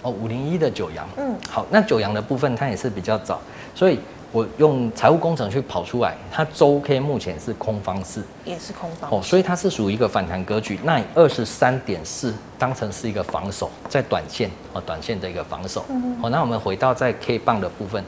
[0.00, 1.06] 哦，五零一的九阳。
[1.18, 3.38] 嗯，好，那九阳的部分它也是比较早，
[3.74, 4.00] 所以
[4.32, 9.10] 我用财务工程去跑出来，它周 K 目前是空方式，也是空方。
[9.10, 10.80] 哦，所以它是属于一个反弹格局。
[10.82, 15.84] 那以二十三点四当成是一个防守，在短线哦，短线的一个防守。
[15.90, 16.16] 嗯。
[16.22, 18.02] 好，那我们回到在 K 棒的部分。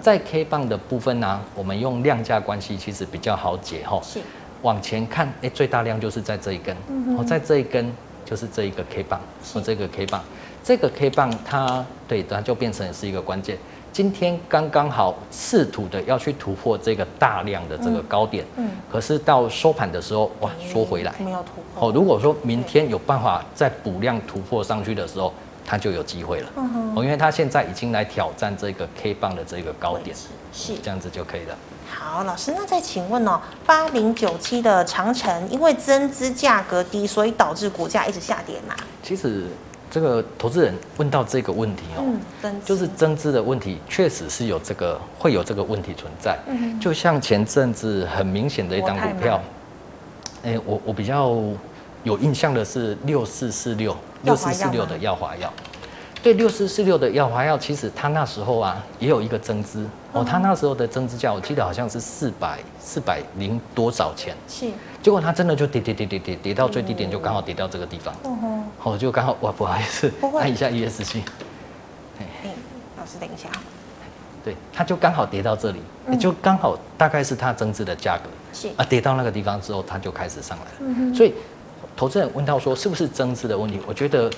[0.00, 4.00] 在 K 棒的部分呢、啊，我们用量价关系其实比较好解哈。
[4.02, 4.20] 是，
[4.62, 6.76] 往前看，哎、欸，最大量就是在这一根，
[7.16, 7.92] 哦，在这一根
[8.24, 9.20] 就是这一个 K 棒，
[9.54, 10.22] 哦，这个 K 棒，
[10.64, 13.56] 这个 K 棒它对它就变成是一个关键。
[13.92, 21.88] 今天刚刚好试图的要去突破这个大量的这个高点，嗯，可是到收盘的时候，哇，缩回来，没有突破。
[21.88, 25.32] 哦，如果说明天有办法再补量突破上去的时候。
[25.70, 26.48] 它就有机会了，
[26.96, 30.16] 哦，因为它现在已经来挑战这个 K 棒的这个高点，
[30.50, 30.72] 是。
[30.82, 31.54] 这样子就可以了。
[31.90, 38.74] 好，老师，那再请问哦，八零九七的长城，因为增资价格低，所以导致股价一直下跌嘛？
[39.02, 39.44] 其实
[39.90, 42.02] 这个投资人问到这个问题哦，
[42.44, 46.38] 嗯，就是增资的问题，确实是有这个会有这个问题存在。
[46.46, 49.38] 嗯，就像前阵子很明显的一档股票，
[50.44, 51.36] 哎，我我比较
[52.04, 53.96] 有印象的是六四四六。
[54.24, 55.48] 六四四六的耀华药，
[56.20, 59.86] 对，六四四六的药华药，其实它那时候啊也有一个增资。
[60.12, 64.66] 哦，它那时候的增资价我记得好像是四百四百零多少钱，是，
[65.00, 68.12] 结果它真的就跌跌跌跌跌跌到最低点，就刚好跌到这个地方，
[68.82, 71.20] 哦，就刚好哇，不好意思，按一下 ESC，
[72.18, 72.26] 哎，
[72.98, 73.48] 老师等一下，
[74.44, 75.80] 对，它就刚好跌到这里，
[76.10, 78.68] 也就刚好大概是它增资的价格，是。
[78.76, 81.32] 啊，跌到那个地方之后，它就开始上来了，所以
[81.98, 84.30] 投资人问到说是不是增资的问题，我觉得。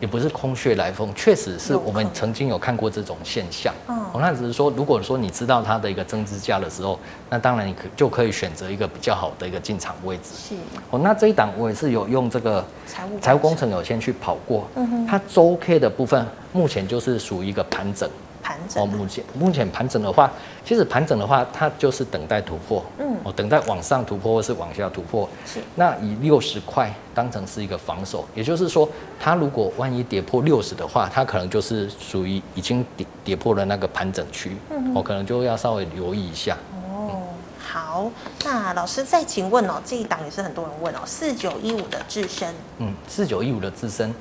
[0.00, 3.70] 也不是空穴来风，确实是我们曾经有看过这种现象。
[3.86, 6.98] 哦，那只是说，如果说你知道它的一个增资价的时候，
[7.28, 10.30] 那当然你可就可以选择一个比较好的一个进场位置。
[10.34, 10.54] 是。
[10.90, 14.66] 哦，那这一档我也是有用这个财务财务工程有先去跑过。
[14.76, 15.06] 嗯哼。
[15.06, 18.08] 它周 K 的部分目前就是属于一个盘整。
[18.50, 18.82] 盘整。
[18.82, 20.30] 哦，目前目前盘整的话，
[20.64, 25.28] 其实盘整的话，它就是等待突破，嗯，哦，等待往上突破或是往下突破。
[25.46, 28.88] 是，那以六十块当成是一个防守，也就是说，
[29.20, 36.56] 它如果万一跌破六十的话，它可能就是属于已经跌跌破了那个盘整区，嗯，我可能就要稍微留意一下。
[36.74, 37.22] 哦，
[37.58, 38.10] 好，
[38.44, 44.12] 那老师再请问哦，这一档也是很多人问哦，四九一五的自身，嗯，四九一五的致伸。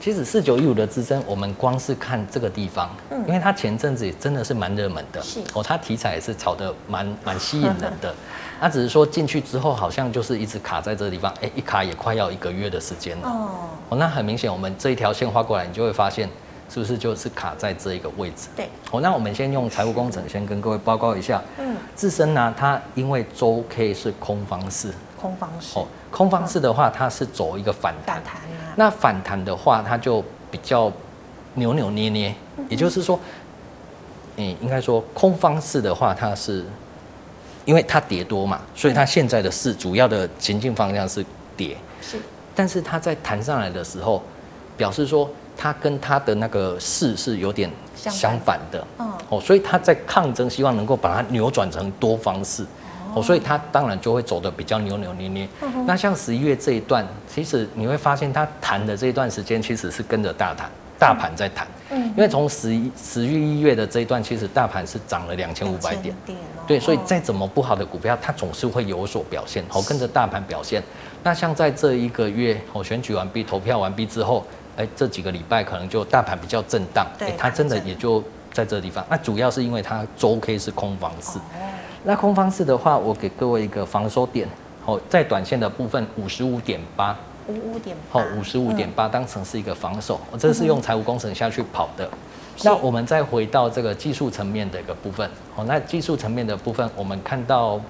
[0.00, 5.40] 其实四九一五的支撑，我们光是看这个地方，嗯，因为它前阵子也真的是蛮热门的，是。
[5.52, 8.14] 哦，它题材也是炒得蛮蛮吸引人的，
[8.58, 13.50] 它只是说进去之后好像就是一直卡在这个地方，哎，一卡也快要一个月的时间了，哦，
[13.90, 16.26] 哦，那很明显，我们这一条线画过来，你就会发现
[16.70, 18.48] 是不是就是卡在这一个位置？
[18.56, 28.22] 对，哦，那我们先用财务工程先跟各位报告一下，嗯，自身呢，它因为周 K 是空方式，空方式，哦，空方式的话，它是走一个反弹。
[28.76, 30.92] 那反弹的话，它就比较
[31.54, 32.34] 扭扭捏捏，
[32.68, 33.18] 也就是说，
[34.36, 36.64] 嗯，应该说空方式的话，它是
[37.64, 41.24] 因为它跌多嘛，所以它现在的势主要的行进方向是
[41.56, 42.18] 跌，是，
[42.54, 44.22] 但是它在弹上来的时候，
[44.76, 52.64] 表示说它跟它的那个势是有点相反的，嗯，哦，所以它在抗争，希望能够把它扭转成多方式。
[53.14, 55.48] 哦，所以它当然就会走得比较扭扭捏捏。
[55.86, 61.66] 那像十一月这一段，其实你会发现它弹的这一段时间，其实是跟着大弹大盘在弹。
[61.90, 66.14] 嗯，因为从十一十一月的这一段，其实大盘是涨了两千五百点。
[66.66, 70.82] 对，所以再怎么不好的股票，它总是会有所表现，哦，跟着大盘表现。
[71.22, 74.44] 那像在这一个月，哦，选举完毕、投票完毕之后，
[74.76, 77.06] 哎，这几个礼拜可能就大盘比较震荡。
[77.18, 79.04] 对，它真的也就在这个地方。
[79.10, 81.38] 那主要是因为它周 K 是空方式。
[82.04, 84.48] 那空方式的话，我给各位一个防守点，
[84.84, 92.08] 好，在短线的部分五十五点八，五五点，好，五十五点八当成是一个防守，我这是用财务工程下去跑的。
[92.64, 97.80] 那我们再回到这个技术层面的一个部分，好，那技术层面的部分，我们看到，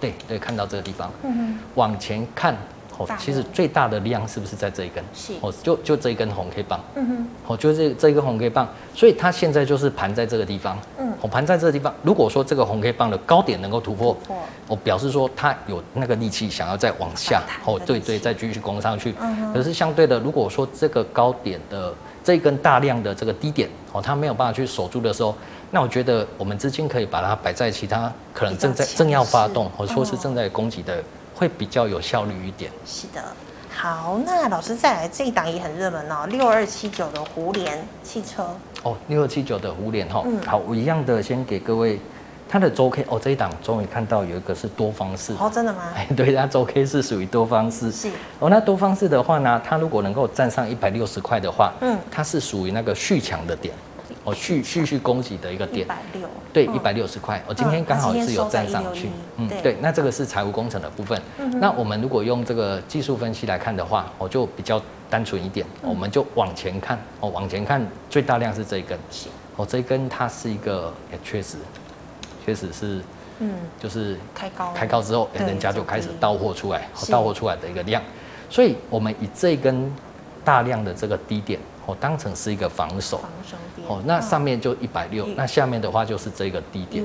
[0.00, 2.56] 对对，看到这个地方，嗯，往前看。
[2.98, 5.02] 哦，其实最大的量是不是在这一根？
[5.14, 6.80] 是哦，就就这一根红 K 棒。
[6.96, 7.28] 嗯哼。
[7.46, 10.76] 哦，就这这一根红 K 棒，所以它现在就是盘在这个地方。
[10.98, 11.12] 嗯。
[11.22, 14.16] 哦，盘在这个地方，如果说这个红 K 棒的高点能够突破，
[14.66, 17.42] 我表示说它有那个力气想要再往下。
[17.64, 19.14] 哦，对对，再继续攻上去。
[19.20, 19.54] 嗯哼。
[19.54, 25.34] 可是相对的，如果说这个高点的这一根大量的这个低点，哦，它没有办法去守住的时候，
[25.70, 31.02] 那我觉得我们资金可以把它摆在其他可能正在正要发动，或者说是正在攻击的。
[31.38, 32.70] 会比较有效率一点。
[32.84, 33.22] 是的，
[33.70, 38.44] 好，那老师再来这一档也很热门哦，六二七九的胡连汽车。
[38.82, 42.00] 哦，六二七九的胡连哈，嗯，好，我一样的先给各位
[42.48, 45.32] 它的周 K 哦，这一档终于看到有一个是多方式。
[45.38, 45.82] 哦，真的吗？
[45.94, 47.92] 哎， 对，它周 K 是属于多方式。
[47.92, 48.08] 是。
[48.40, 53.72] 哦，那多方式的话呢，它如果能够站上一百六十块的话，嗯，它是属于那个续强的点。
[54.28, 57.42] 哦，续续续攻击的一个点，一百六，对，一百六十块。
[57.48, 61.20] 我今天刚好是有站上去，嗯，对，那这个是财务工程的部分。
[61.58, 68.98] 那我们如果用这个技术分析来看的话，我就比较单纯一点，我们就往前看，哦，往前看，最大量是这一根，
[69.56, 71.56] 哦，这一根它是一个，也确实，
[72.44, 73.00] 确实是，
[73.38, 78.02] 嗯，就是开高，开高之后，人家就开始到货出来，到货出来的一个量，
[78.50, 79.90] 所以我们以这一根
[80.44, 81.58] 大量的这个低点。
[81.88, 83.56] 哦，当成是一个防守，防守
[83.88, 87.02] 哦，那上面就一百六，那下面的话就是这个低点，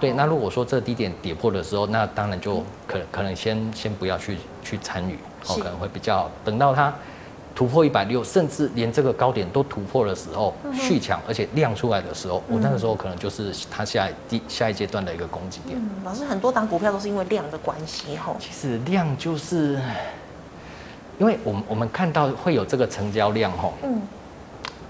[0.00, 2.56] 对，那如果说这个低点跌破的时候，那当然就
[2.88, 6.92] 可可能先先不要去去参与，哦，可能会比较等到它
[7.54, 15.80] 突破一百六，甚至连这个高点都突破的时候，续强而且量出来的时候，我那个时候可能就是它下一第下一阶段的一个攻击点。
[16.04, 19.78] 老师，很多档股票都是因为量的关系，吼，其实量就是。
[21.18, 24.02] 因为我们我们看到会有这个成交量吼，嗯，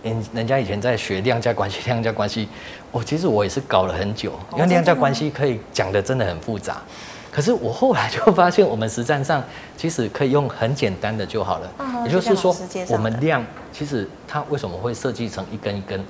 [0.06, 2.48] 人人家以前在学量价关系， 量价关系，
[2.90, 6.82] 我其实我也是搞了很久，因为量价关系可以讲的真的很复杂，
[7.30, 9.42] 可是我后来就发现，我们实战上
[9.76, 11.70] 其实可以用很简单的就好了。
[11.78, 12.56] 嗯、也就是说，
[12.88, 16.02] 我们量其实它为什么会设计成一根一根，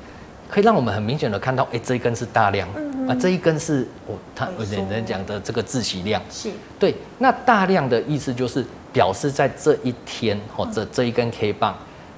[0.48, 6.22] 可以让我们很明显的看到，哎、欸，这一根是大量，嗯、啊，这一根是我它有人讲的这个自习量。
[6.30, 6.50] 是。
[6.78, 11.76] 对，那大量的意思就是表示在这一天或者这一根 K 棒，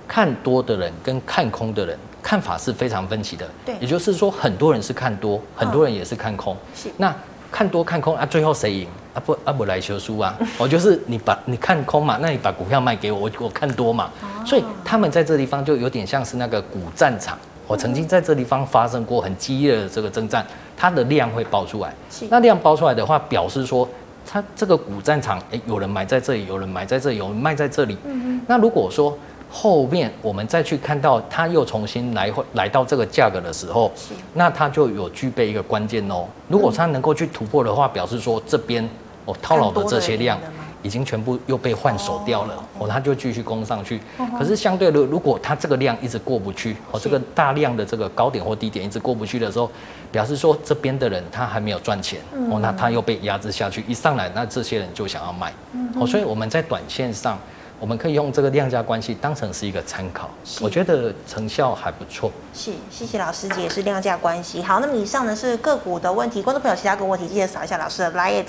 [0.09, 3.47] 看多的人跟看空的人看法是非常分歧的。
[3.65, 3.77] 对。
[3.79, 6.57] 也就是说，很多人是看多，很多人也是看空。
[6.75, 6.89] 是。
[6.97, 7.15] 那
[7.53, 9.21] 看多看空啊，最后谁赢啊？
[9.25, 10.37] 不啊不来求输啊！
[10.59, 14.11] 我就是你把你看空嘛，那你把股票卖给我，我我看多嘛。
[14.45, 17.39] 所以他们在这地方就有点像是那个股战场。
[17.67, 21.93] 我曾经在这地方发生过很激烈的这个征战，它的量会爆出来。
[22.29, 23.89] 那量爆出来的话，表示说
[24.27, 27.97] 它这个股战场，哎，有人买在这里，有人买在这里，有人卖在这里。
[28.05, 29.17] 嗯那如果说
[29.51, 33.91] 后面我们再去看到它又重新来来到这个价格的时候，
[34.35, 36.27] 那它就有具备一个关键哦。
[36.49, 38.87] 如果它能够去突破的话，表示说这边
[39.25, 40.39] 哦套牢的这些量
[40.83, 44.01] 已经全部又被换手掉了哦，它就继续攻上去。
[44.39, 49.71] 可是相对的，如果它这个量一直过不去哦，这个大量的这个高点或低点一直过不去的时候，
[50.13, 55.53] 表示说这边的人他还没有赚钱哦，那他又被压制下去，一上来那这些人就想要卖
[55.99, 57.39] 哦，所以我们在短线上。
[57.81, 60.29] 我们可以用这个量价关系当成是一个参考，
[60.61, 62.31] 我觉得成效还不错。
[62.53, 64.61] 是，谢谢老师解释量价关系。
[64.63, 68.45] 好，那么以上呢是个股的问题，观众朋友其他个问题记得扫一下老师的 Line。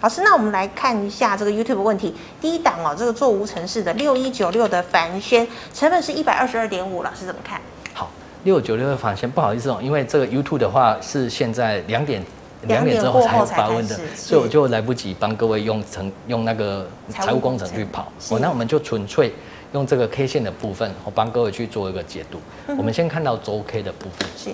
[0.00, 2.14] 老师，那我们来看一下这个 YouTube 问题。
[2.40, 7.60] 第一档哦，这个做无尘室的六一九六的帆瑄，成本是一百二十二点五，老师怎么看？
[7.94, 8.10] 好，
[8.42, 12.20] 六九六的帆瑄，不好意思哦，因为这个 YouTube 的话是现在两点。
[12.62, 18.06] 两点之后才发问的，所以我就来不及帮各位用成用那个财务工程去跑。
[18.30, 19.32] 哦，那我们就纯粹
[19.72, 22.38] 用这个 K 线的部分，我帮各位去做一个解读。
[22.76, 24.28] 我们先看到周 K 的部分。
[24.36, 24.50] 是。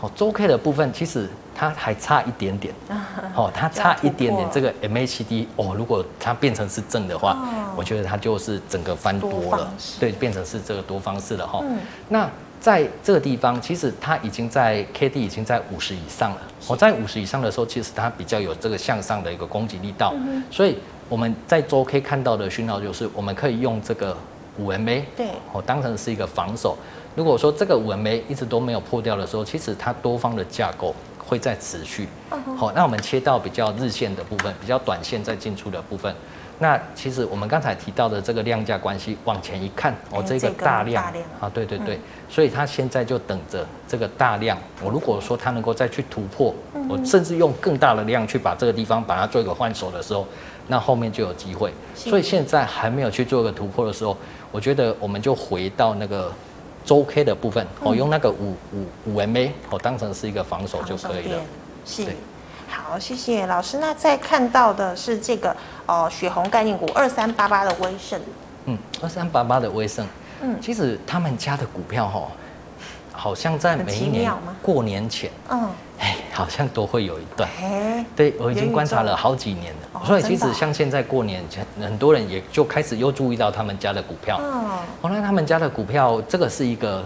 [0.00, 2.74] 好，周 K 的部分其实它还差一点点。
[3.34, 4.48] 哦，它差一点点。
[4.52, 7.36] 这个 MACD 哦，如果它变成是正的话，
[7.76, 9.70] 我觉得它就是整个翻多了。
[9.98, 11.62] 对，变成是这个多方式了哈。
[12.08, 12.28] 那。
[12.60, 16.38] 在这个地方，其实它已经在 K D 已经在五十以上了。
[16.68, 20.14] 我在五十以上的时候，其实它比较有这个向上的一个攻击力道。
[20.50, 20.76] 所以
[21.08, 24.14] 我们在周 K 看到的讯号就是，我们可以用这个
[24.58, 26.76] 五 M A 对，我当成是一个防守。
[27.16, 32.06] 如果说这个五 M A 一直都没有破掉的时候，其实它多方的架构会在持续。
[32.58, 36.14] 好，那我们切到比较日线的部分，比较短线在进出的部分。
[36.62, 41.02] 那其实我们刚才提到的这个量价关系，往前一看，哦，这个大量
[41.40, 44.58] 啊，对对对，所以它现在就等着这个大量。
[44.82, 46.54] 我如果说它能够再去突破，
[46.86, 50.26] 我甚至用更大的量去把这个地方把它做一个换手的时候，
[50.68, 51.72] 那后面就有机会。
[51.94, 54.14] 所以现在还没有去做一个突破的时候，
[54.52, 56.30] 我觉得我们就回到那个
[56.84, 61.40] 周 K 的部分，我用那个五五五 MA，我当成是一个防守就可以了。
[61.86, 62.06] 是。
[62.72, 63.78] 好，谢谢老师。
[63.78, 65.54] 那再看到的是这个
[65.90, 68.20] 哦，血红概念股二三八八的威盛。
[68.66, 70.06] 嗯，二三八八的威盛。
[70.40, 72.28] 嗯，其实他们家的股票哈，
[73.10, 77.50] 好像在每一年过年前，嗯，哎，好像都会有一段。
[77.60, 80.06] 哎，对，我已经观察了好几年了。
[80.06, 84.38] 所以其实像现在过年前，很多人也就开始又注意到他们家的股票。
[84.38, 87.04] 哦，后来他们家的股票，这个是一个。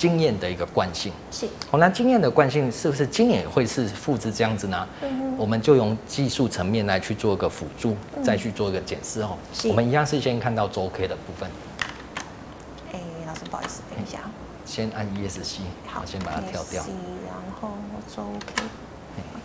[0.00, 4.88] 经验的一个惯性是，好，那经验的惯性是不是今年会是复制这样子呢？
[5.02, 9.36] 嗯，我们就用技术层面来去做一个辅助，再去做一个检视哦。
[9.68, 11.50] 我们一样是先看到周 K 的部分。
[12.94, 14.20] 哎，老师不好意思，等一下。
[14.64, 16.82] 先按 ESC，好，先把它跳掉。
[17.26, 17.68] 然后
[18.16, 18.64] 周 K，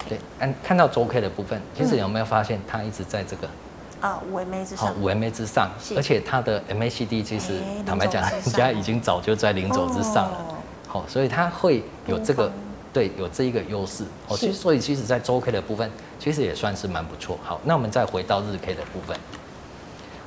[0.08, 3.50] 对，按看到周 K 的部分，其实有没有发现它一直在这个？
[4.06, 10.46] 啊，五 MA 之上，五 MA 之上，而且它的 MACD 其实坦白讲，人家已经早就在零轴之上了。
[10.88, 12.52] 好，所以它会有这个，
[12.94, 14.04] 对，有这一个优势。
[14.28, 15.90] 哦，其实所以其实，在周 K 的部分，
[16.20, 17.40] 其实也算是蛮不错。
[17.44, 19.18] 好，那我们再回到日 K 的部分，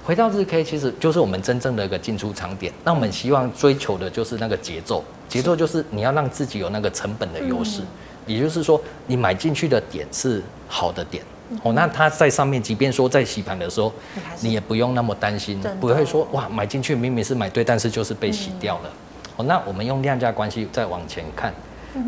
[0.04, 2.72] 回到日 K，其实就是我们真正的一个进出场点。
[2.82, 7.82] 那我们希望追求的就是那个节奏，节奏就是你要让自己有那个成本的优势，
[8.26, 11.22] 也就是说，你买进去的点是好的点。
[11.62, 13.92] 哦，那它在上面，即便说在洗盘的时候，
[14.40, 18.90] 你也不用那么担心，不会说哇买进去明明是买对，但是就是被洗掉了。
[19.36, 21.52] 哦，那我们用量价关系再往前看，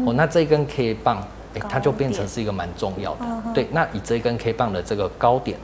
[0.05, 3.25] 哦，那这根 K 棒，欸，它就变成是一个蛮重要的。
[3.55, 5.57] 对，那以这根 K 棒的这个高点，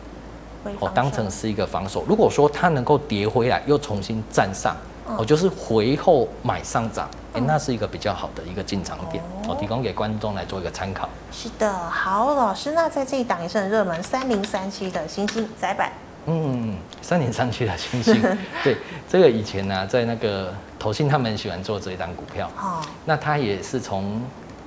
[0.81, 2.05] 哦，当成是一个防守。
[2.09, 4.77] 如果说它能够跌回来，又重新站上。
[5.19, 11.09] 我就是回后买上涨，哎，那是一个比较好的一个进场点，我提供给观众来做一个参考。
[11.31, 15.93] 是的，好，老师，那在这一档也是很热门，三零三七的星星窄板。
[16.27, 18.21] 嗯，三零三七的星星，
[18.65, 18.77] 对，
[19.09, 22.51] 这个以前呢、啊，在那个投信他们喜欢做这一档股票。
[22.61, 22.83] 哦。
[23.05, 24.21] 那他也是从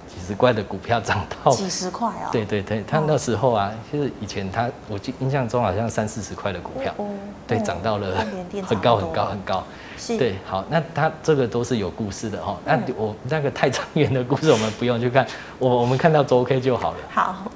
[0.07, 2.29] 几十块的股票涨到几十块啊？
[2.31, 6.95] 对对对，他那时候啊，其实以前他我记印象中好像三四十块的股票，
[7.45, 8.25] 对，涨到了
[8.65, 9.63] 很高很高很高。
[10.07, 12.57] 对，好，那它这个都是有故事的哈。
[12.65, 15.25] 那我那个太长远的故事我们不用去看，
[15.57, 16.97] 我我们看到周 K 就好了。
[17.09, 17.51] 好，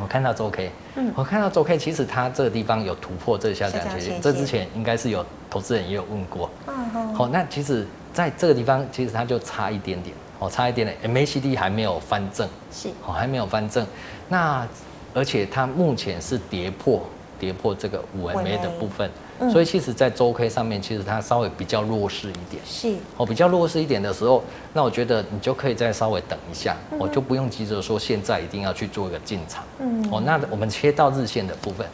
[0.00, 6.50] 我看到周 K，嗯，我看到周 K，其实它这个地方有突破这下降曲线，这之前应该是有投资人也有问过。
[6.66, 13.86] 嗯好，那其实在这个地方，其实它就差一点点，哦，差一点点，MACD 还没有翻正，是，哦，还没有翻正。
[14.28, 14.66] 那
[15.14, 17.02] 而且它目前是跌破
[17.38, 19.10] 跌破这个五 MA 的部分。
[19.50, 22.62] 所以其实，在周 K 上面，其实它稍微比较弱势一点。
[22.64, 29.64] 是哦，比较弱势一点的时候，那我觉得你就可以再稍微等一下，我就不用急着说现在一定要去做一个进场。
[29.78, 30.06] 嗯。
[30.10, 31.86] 哦，那我们切到日线的部分。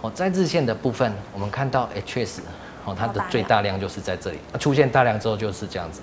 [0.00, 2.40] 哦，在日线的部分，我们看到，哎，确实，
[2.84, 6.00] 哦，它的最大量就是在这里，那出现大量之后就是这样子。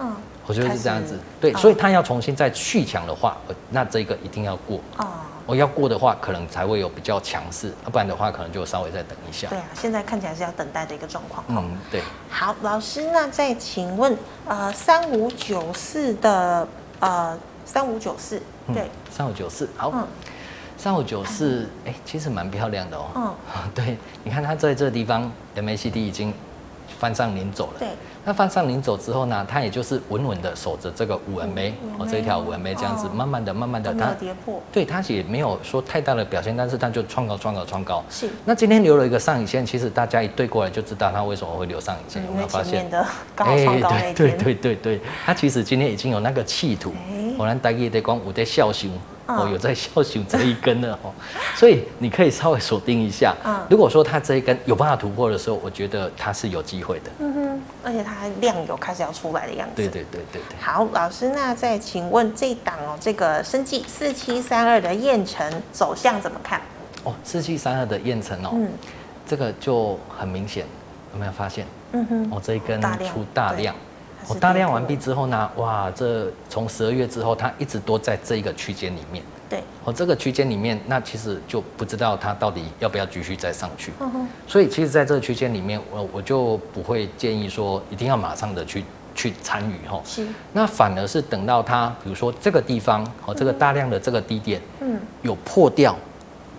[0.00, 0.12] 嗯。
[0.46, 1.18] 我觉得是这样子。
[1.40, 3.36] 对，所以它要重新再去强的话，
[3.70, 4.80] 那这个一定要过。
[4.98, 5.06] 哦。
[5.46, 9.48] 我要过的话，可能才会有比较强势，要不然的话，可能就稍微再等一下。
[9.48, 11.44] 对啊，现在看起来是要等待的一个状况。
[11.48, 12.02] 嗯，对。
[12.28, 16.66] 好，老师，那再请问，呃，三五九四的，
[16.98, 18.42] 呃，三五九四，
[18.74, 19.92] 对，三五九四，好，
[20.76, 23.06] 三五九四，哎，其实蛮漂亮的哦。
[23.14, 23.34] 嗯，
[23.72, 26.34] 对，你看它在这个地方，MACD 已经
[26.98, 27.78] 翻上零走了。
[27.78, 27.88] 对。
[28.26, 38.04] 那放上领走之后呢，它也就是稳稳的守着这个五 MA 哦，这一条五 MA 这样子，慢慢的、慢慢的，它跌破，对，它也没有说太大的表现，但是它就创高、创高、创高。
[38.10, 38.28] 是。
[38.44, 42.84] 那今天留了一个上影线，其实大家一对过来就知道它为什么会留上影线，有没有发现？
[43.36, 46.92] 哎，对对对对对，它其实今天已经有那个企图，
[47.38, 48.90] 我们大家得讲有在笑熊。
[49.26, 51.12] 哦，有在笑熊这一根的哦，
[51.56, 53.34] 所以你可以稍微锁定一下。
[53.44, 57.10] 嗯，如果说它这一根有办法突破的时候，我觉得它是有机会的。
[57.18, 59.74] 嗯哼，而且它量有开始要出来的样子。
[59.74, 60.56] 对对对对对。
[60.60, 66.60] 好，老师，那再请问这档哦，这个生技四七三二的燕城走向怎么看？
[67.04, 68.68] 哦，四七三二的燕城哦，嗯，
[69.26, 70.64] 这个就很明显，
[71.12, 71.66] 有没有发现？
[71.92, 73.74] 嗯哼，哦，这一根出大量。
[74.28, 79.22] 我大量完毕之后呢，哇，这从十二月之后，它一直都在这一个区间里面。
[79.48, 83.92] 对，哦，这个区间里面，那其实就不知道它到底要不要继续再上去。
[84.00, 84.28] 嗯哼。
[84.44, 88.82] 所以，其实在这个区间里面，我我就不会建议说一定要马上的去
[89.14, 90.00] 去参与哈。
[90.04, 90.26] 是。
[90.52, 95.94] 那反而是等到它，比如说这个地方，哦，这个大量的这个低点，嗯，有破掉，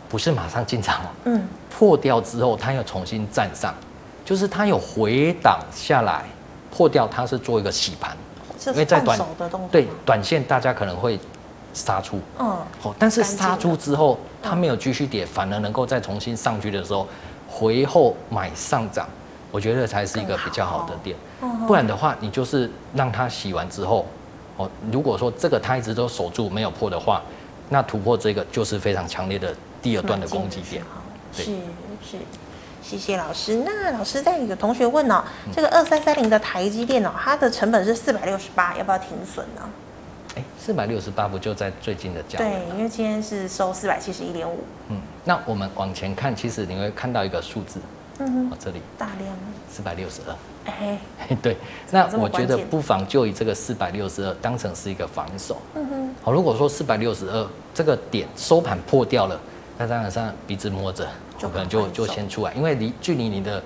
[0.07, 1.09] 不是马上进场哦。
[1.25, 1.43] 嗯。
[1.69, 3.75] 破掉之后，它又重新站上，
[4.23, 6.23] 就是它有回档下来。
[6.77, 8.15] 破掉，它是做一个洗盘，
[8.67, 9.19] 因为在短
[9.71, 11.19] 对短线大家可能会
[11.73, 17.07] 杀出，嗯，好，但是杀出之后它没有继续跌，反而能够再重新上去的时候，
[17.49, 19.09] 回后买上涨，
[19.51, 21.17] 我觉得才是一个比较好的点。
[21.65, 24.05] 不然的话，你就是让它洗完之后，
[24.57, 27.23] 哦，如果说这个它一直都守住没有破的话，
[27.69, 29.51] 那突破这个就是非常强烈的
[29.81, 30.83] 第二段的攻击点。
[31.33, 32.17] 是是。
[32.87, 33.63] 谢谢老师。
[33.65, 35.21] 那老师在有个同学问哦，
[35.53, 39.61] 这个二三三零的台积电哦，它的成本是四百六十八，要不要停损呢？
[40.37, 42.37] 哎，四百六十八不就在最近的价？
[42.37, 44.59] 对，因为今天是收四百七十一点五。
[44.87, 47.81] 嗯，那我们往前看，其实你会看到一个数字，
[48.19, 49.35] 嗯哼，这里大量
[49.69, 50.35] 四百六十二。
[50.71, 50.97] 哎，
[51.43, 51.57] 对，
[51.91, 55.57] 那我觉得不妨就以这个四百六十二当成是一个防守。
[55.75, 59.37] 嗯哼，好，如果说四百六十二这个点收盘破掉了，
[59.77, 61.05] 那当然上鼻子摸着。
[61.37, 63.61] 就可能就就先出来，因为离距离你的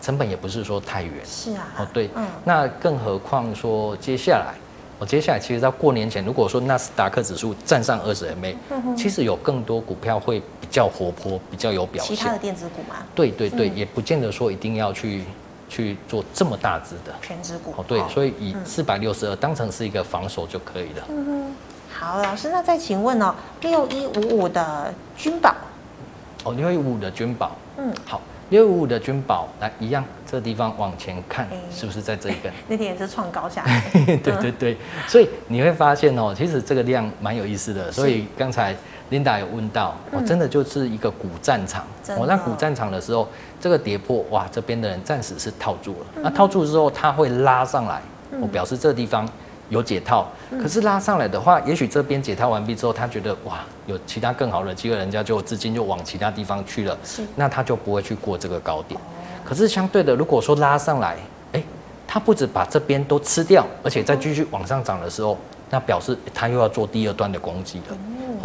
[0.00, 1.14] 成本也不是说太远。
[1.24, 1.68] 是啊。
[1.78, 2.08] 哦，对。
[2.14, 2.26] 嗯。
[2.44, 4.54] 那更何况说接下来，
[4.98, 8.54] 我接下来其实到过年前，如果说纳斯达克指数站上二十 MA，
[8.96, 12.16] 其实有更多股票会比较活泼，比较有表现。
[12.16, 12.96] 其他的电子股吗？
[13.14, 15.24] 对对对，也不见得说一定要去
[15.68, 17.74] 去做这么大只的权值股。
[17.76, 21.04] 哦，对，所以以四百六十二当成是一个防守就可以了。
[21.08, 21.54] 嗯哼。
[21.92, 25.54] 好，老师，那再请问哦，六一五五的君宝。
[26.44, 32.52] 哦，六一五五的君宝，嗯，好，六一五五的君宝，来一样，这个地方往前看，是不是在这一根？
[32.68, 33.82] 那天也是创高下来。
[34.22, 34.76] 对对对，
[35.06, 37.92] 所以你会发现哦，其实这个量蛮有意思的。
[37.92, 38.74] 所以刚才
[39.10, 41.84] Linda 有问到，哦，真的就是一个古战场。
[42.18, 43.28] 我在古战场的时候，
[43.60, 46.06] 这个跌破，哇，这边的人暂时是套住了。
[46.22, 48.00] 那套住之后，它会拉上来，
[48.40, 49.28] 我表示这个地方。
[49.70, 50.28] 有解套，
[50.60, 59.00] 可是拉上来的话，也许这边解套完毕之后，他觉得哇，有其他更好的机会，人家就资金就往其他地方去了，是，那他就不会去过这个高点。
[59.44, 61.16] 可是相对的，如果说拉上来，
[61.52, 61.62] 哎，
[62.06, 65.38] 他不止把这边都吃掉，而且再继续往上涨的时候，
[65.70, 67.96] 那表示他又要做第二段的攻击了。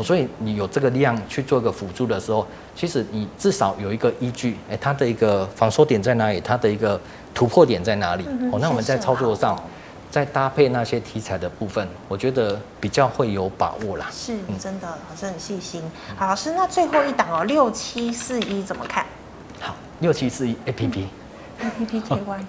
[0.04, 2.46] 所以你有这个量去做一个辅助的时候，
[2.76, 6.40] 其实你至少有一个依据，哎，它的一个防守点在哪里？
[6.40, 7.00] 它的一个
[7.34, 8.24] 突破点在哪里？
[8.52, 9.60] 哦，那我们在操作上。
[10.16, 14.08] 再搭配那些题材的部分，我觉得比较会有把握啦。
[14.10, 15.84] 是，真的，老师很细心。
[16.16, 19.06] 好，老师，那最后一档哦，六七四一怎么看？
[19.60, 21.10] 好，六七四一 A P P。
[21.60, 22.40] A P P 接关，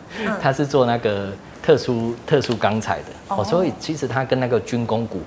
[0.41, 5.21] 它是做那个特殊特殊钢材的，哦，所以其实它跟那个军工股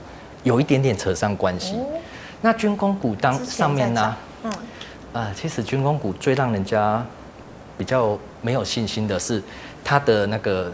[0.44, 1.76] 有一点点扯上关系。
[2.40, 4.54] 那军工股当上面呢，嗯，
[5.12, 7.06] 啊，其实军工股最让人家
[7.78, 9.44] 比较没有信心的是
[9.84, 10.72] 它的那个。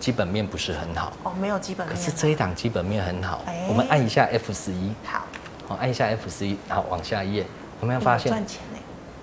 [0.00, 1.94] 基本面不是很好哦，没有基本面。
[1.94, 5.26] 可是这一档基本面很好，欸、我们按一下 F 十一，好，
[5.68, 7.46] 好，按一下 F 十一，然后往下一页，
[7.82, 8.78] 有没有发现赚钱呢。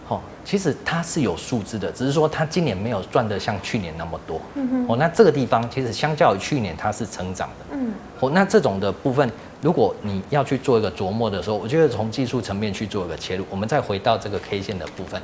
[0.10, 4.40] 哦，其实它是有数字的，只是说它今年没有赚的像去年那么多。
[4.54, 4.86] 嗯哼。
[4.88, 7.66] 哦，那这个地方其实相较于去年它是成长的。
[7.72, 7.94] 嗯。
[8.22, 9.30] 哦，那这种的部分，
[9.62, 15.22] 如果你要去做一个琢磨的时候，我觉得从技术层面去做一个切入，我们再回到这个 K 线的部分，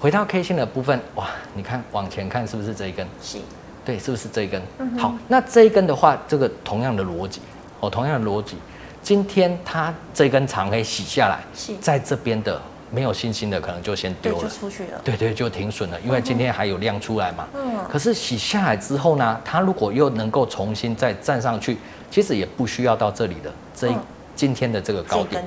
[0.00, 3.06] 回到 K 线的部分，哇，你看往前看是不是这一根？
[3.22, 3.38] 是。
[3.84, 4.62] 对，是不是这一根？
[4.78, 7.40] 嗯、好，那这一根的话，这个同样的逻辑，
[7.80, 8.56] 哦，同样的逻辑，
[9.02, 12.60] 今天它这根长黑洗下来，是在这边的
[12.90, 17.46] 没有信心的，可能就先丢了，就出去了，对对，就停损了，因为今天还有量出来嘛。
[17.54, 17.76] 嗯。
[17.90, 21.76] 可是洗下来之后呢，它如果又能够重新再站上去，
[22.10, 24.00] 其实也不需要到这里的这一、嗯、
[24.34, 25.44] 今天的这个高点。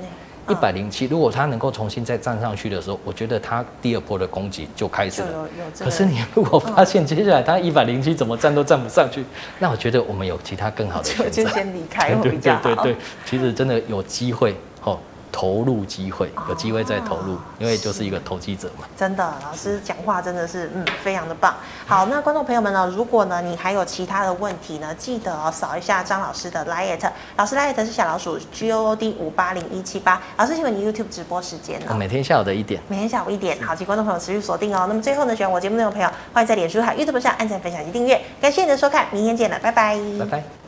[0.50, 5.48] 一百零七，如果它能够重新再站上去的时候，我觉得它第二波的攻击就开始了。
[5.80, 9.24] 可是你如果发现接下来它一百零七怎么站都站不上去，
[9.60, 11.44] 那我觉得我们有其他更好的选择。
[11.44, 12.96] 就先离开， 对对对对，
[13.26, 14.98] 其实真的有机会哦。
[15.32, 18.86] 投入机会，有机会再投入，哦、因为就是一个投机者嘛。
[18.98, 21.56] 真的，老师讲话真的是嗯，非常的棒。
[21.86, 30.22] 好，那观众朋友们呢，如果呢你还有其他的问题呢，记得哦扫一下张老师的 liet，老师 liet 是小老鼠 G O O D 五八零一七八。
[30.38, 31.94] 老师，请问你 YouTube 直播时间呢？
[31.94, 32.82] 每天下午的一点。
[32.88, 33.58] 每天下午一点。
[33.62, 34.86] 好，请观众朋友持续锁定哦。
[34.88, 38.22] 那么最后呢，喜欢我节目内容的朋友，欢迎在脸书和 YouTube 上按赞、分享及订阅。
[38.42, 39.98] 感谢你的收看，明天见了，拜拜。
[40.20, 40.67] 拜拜。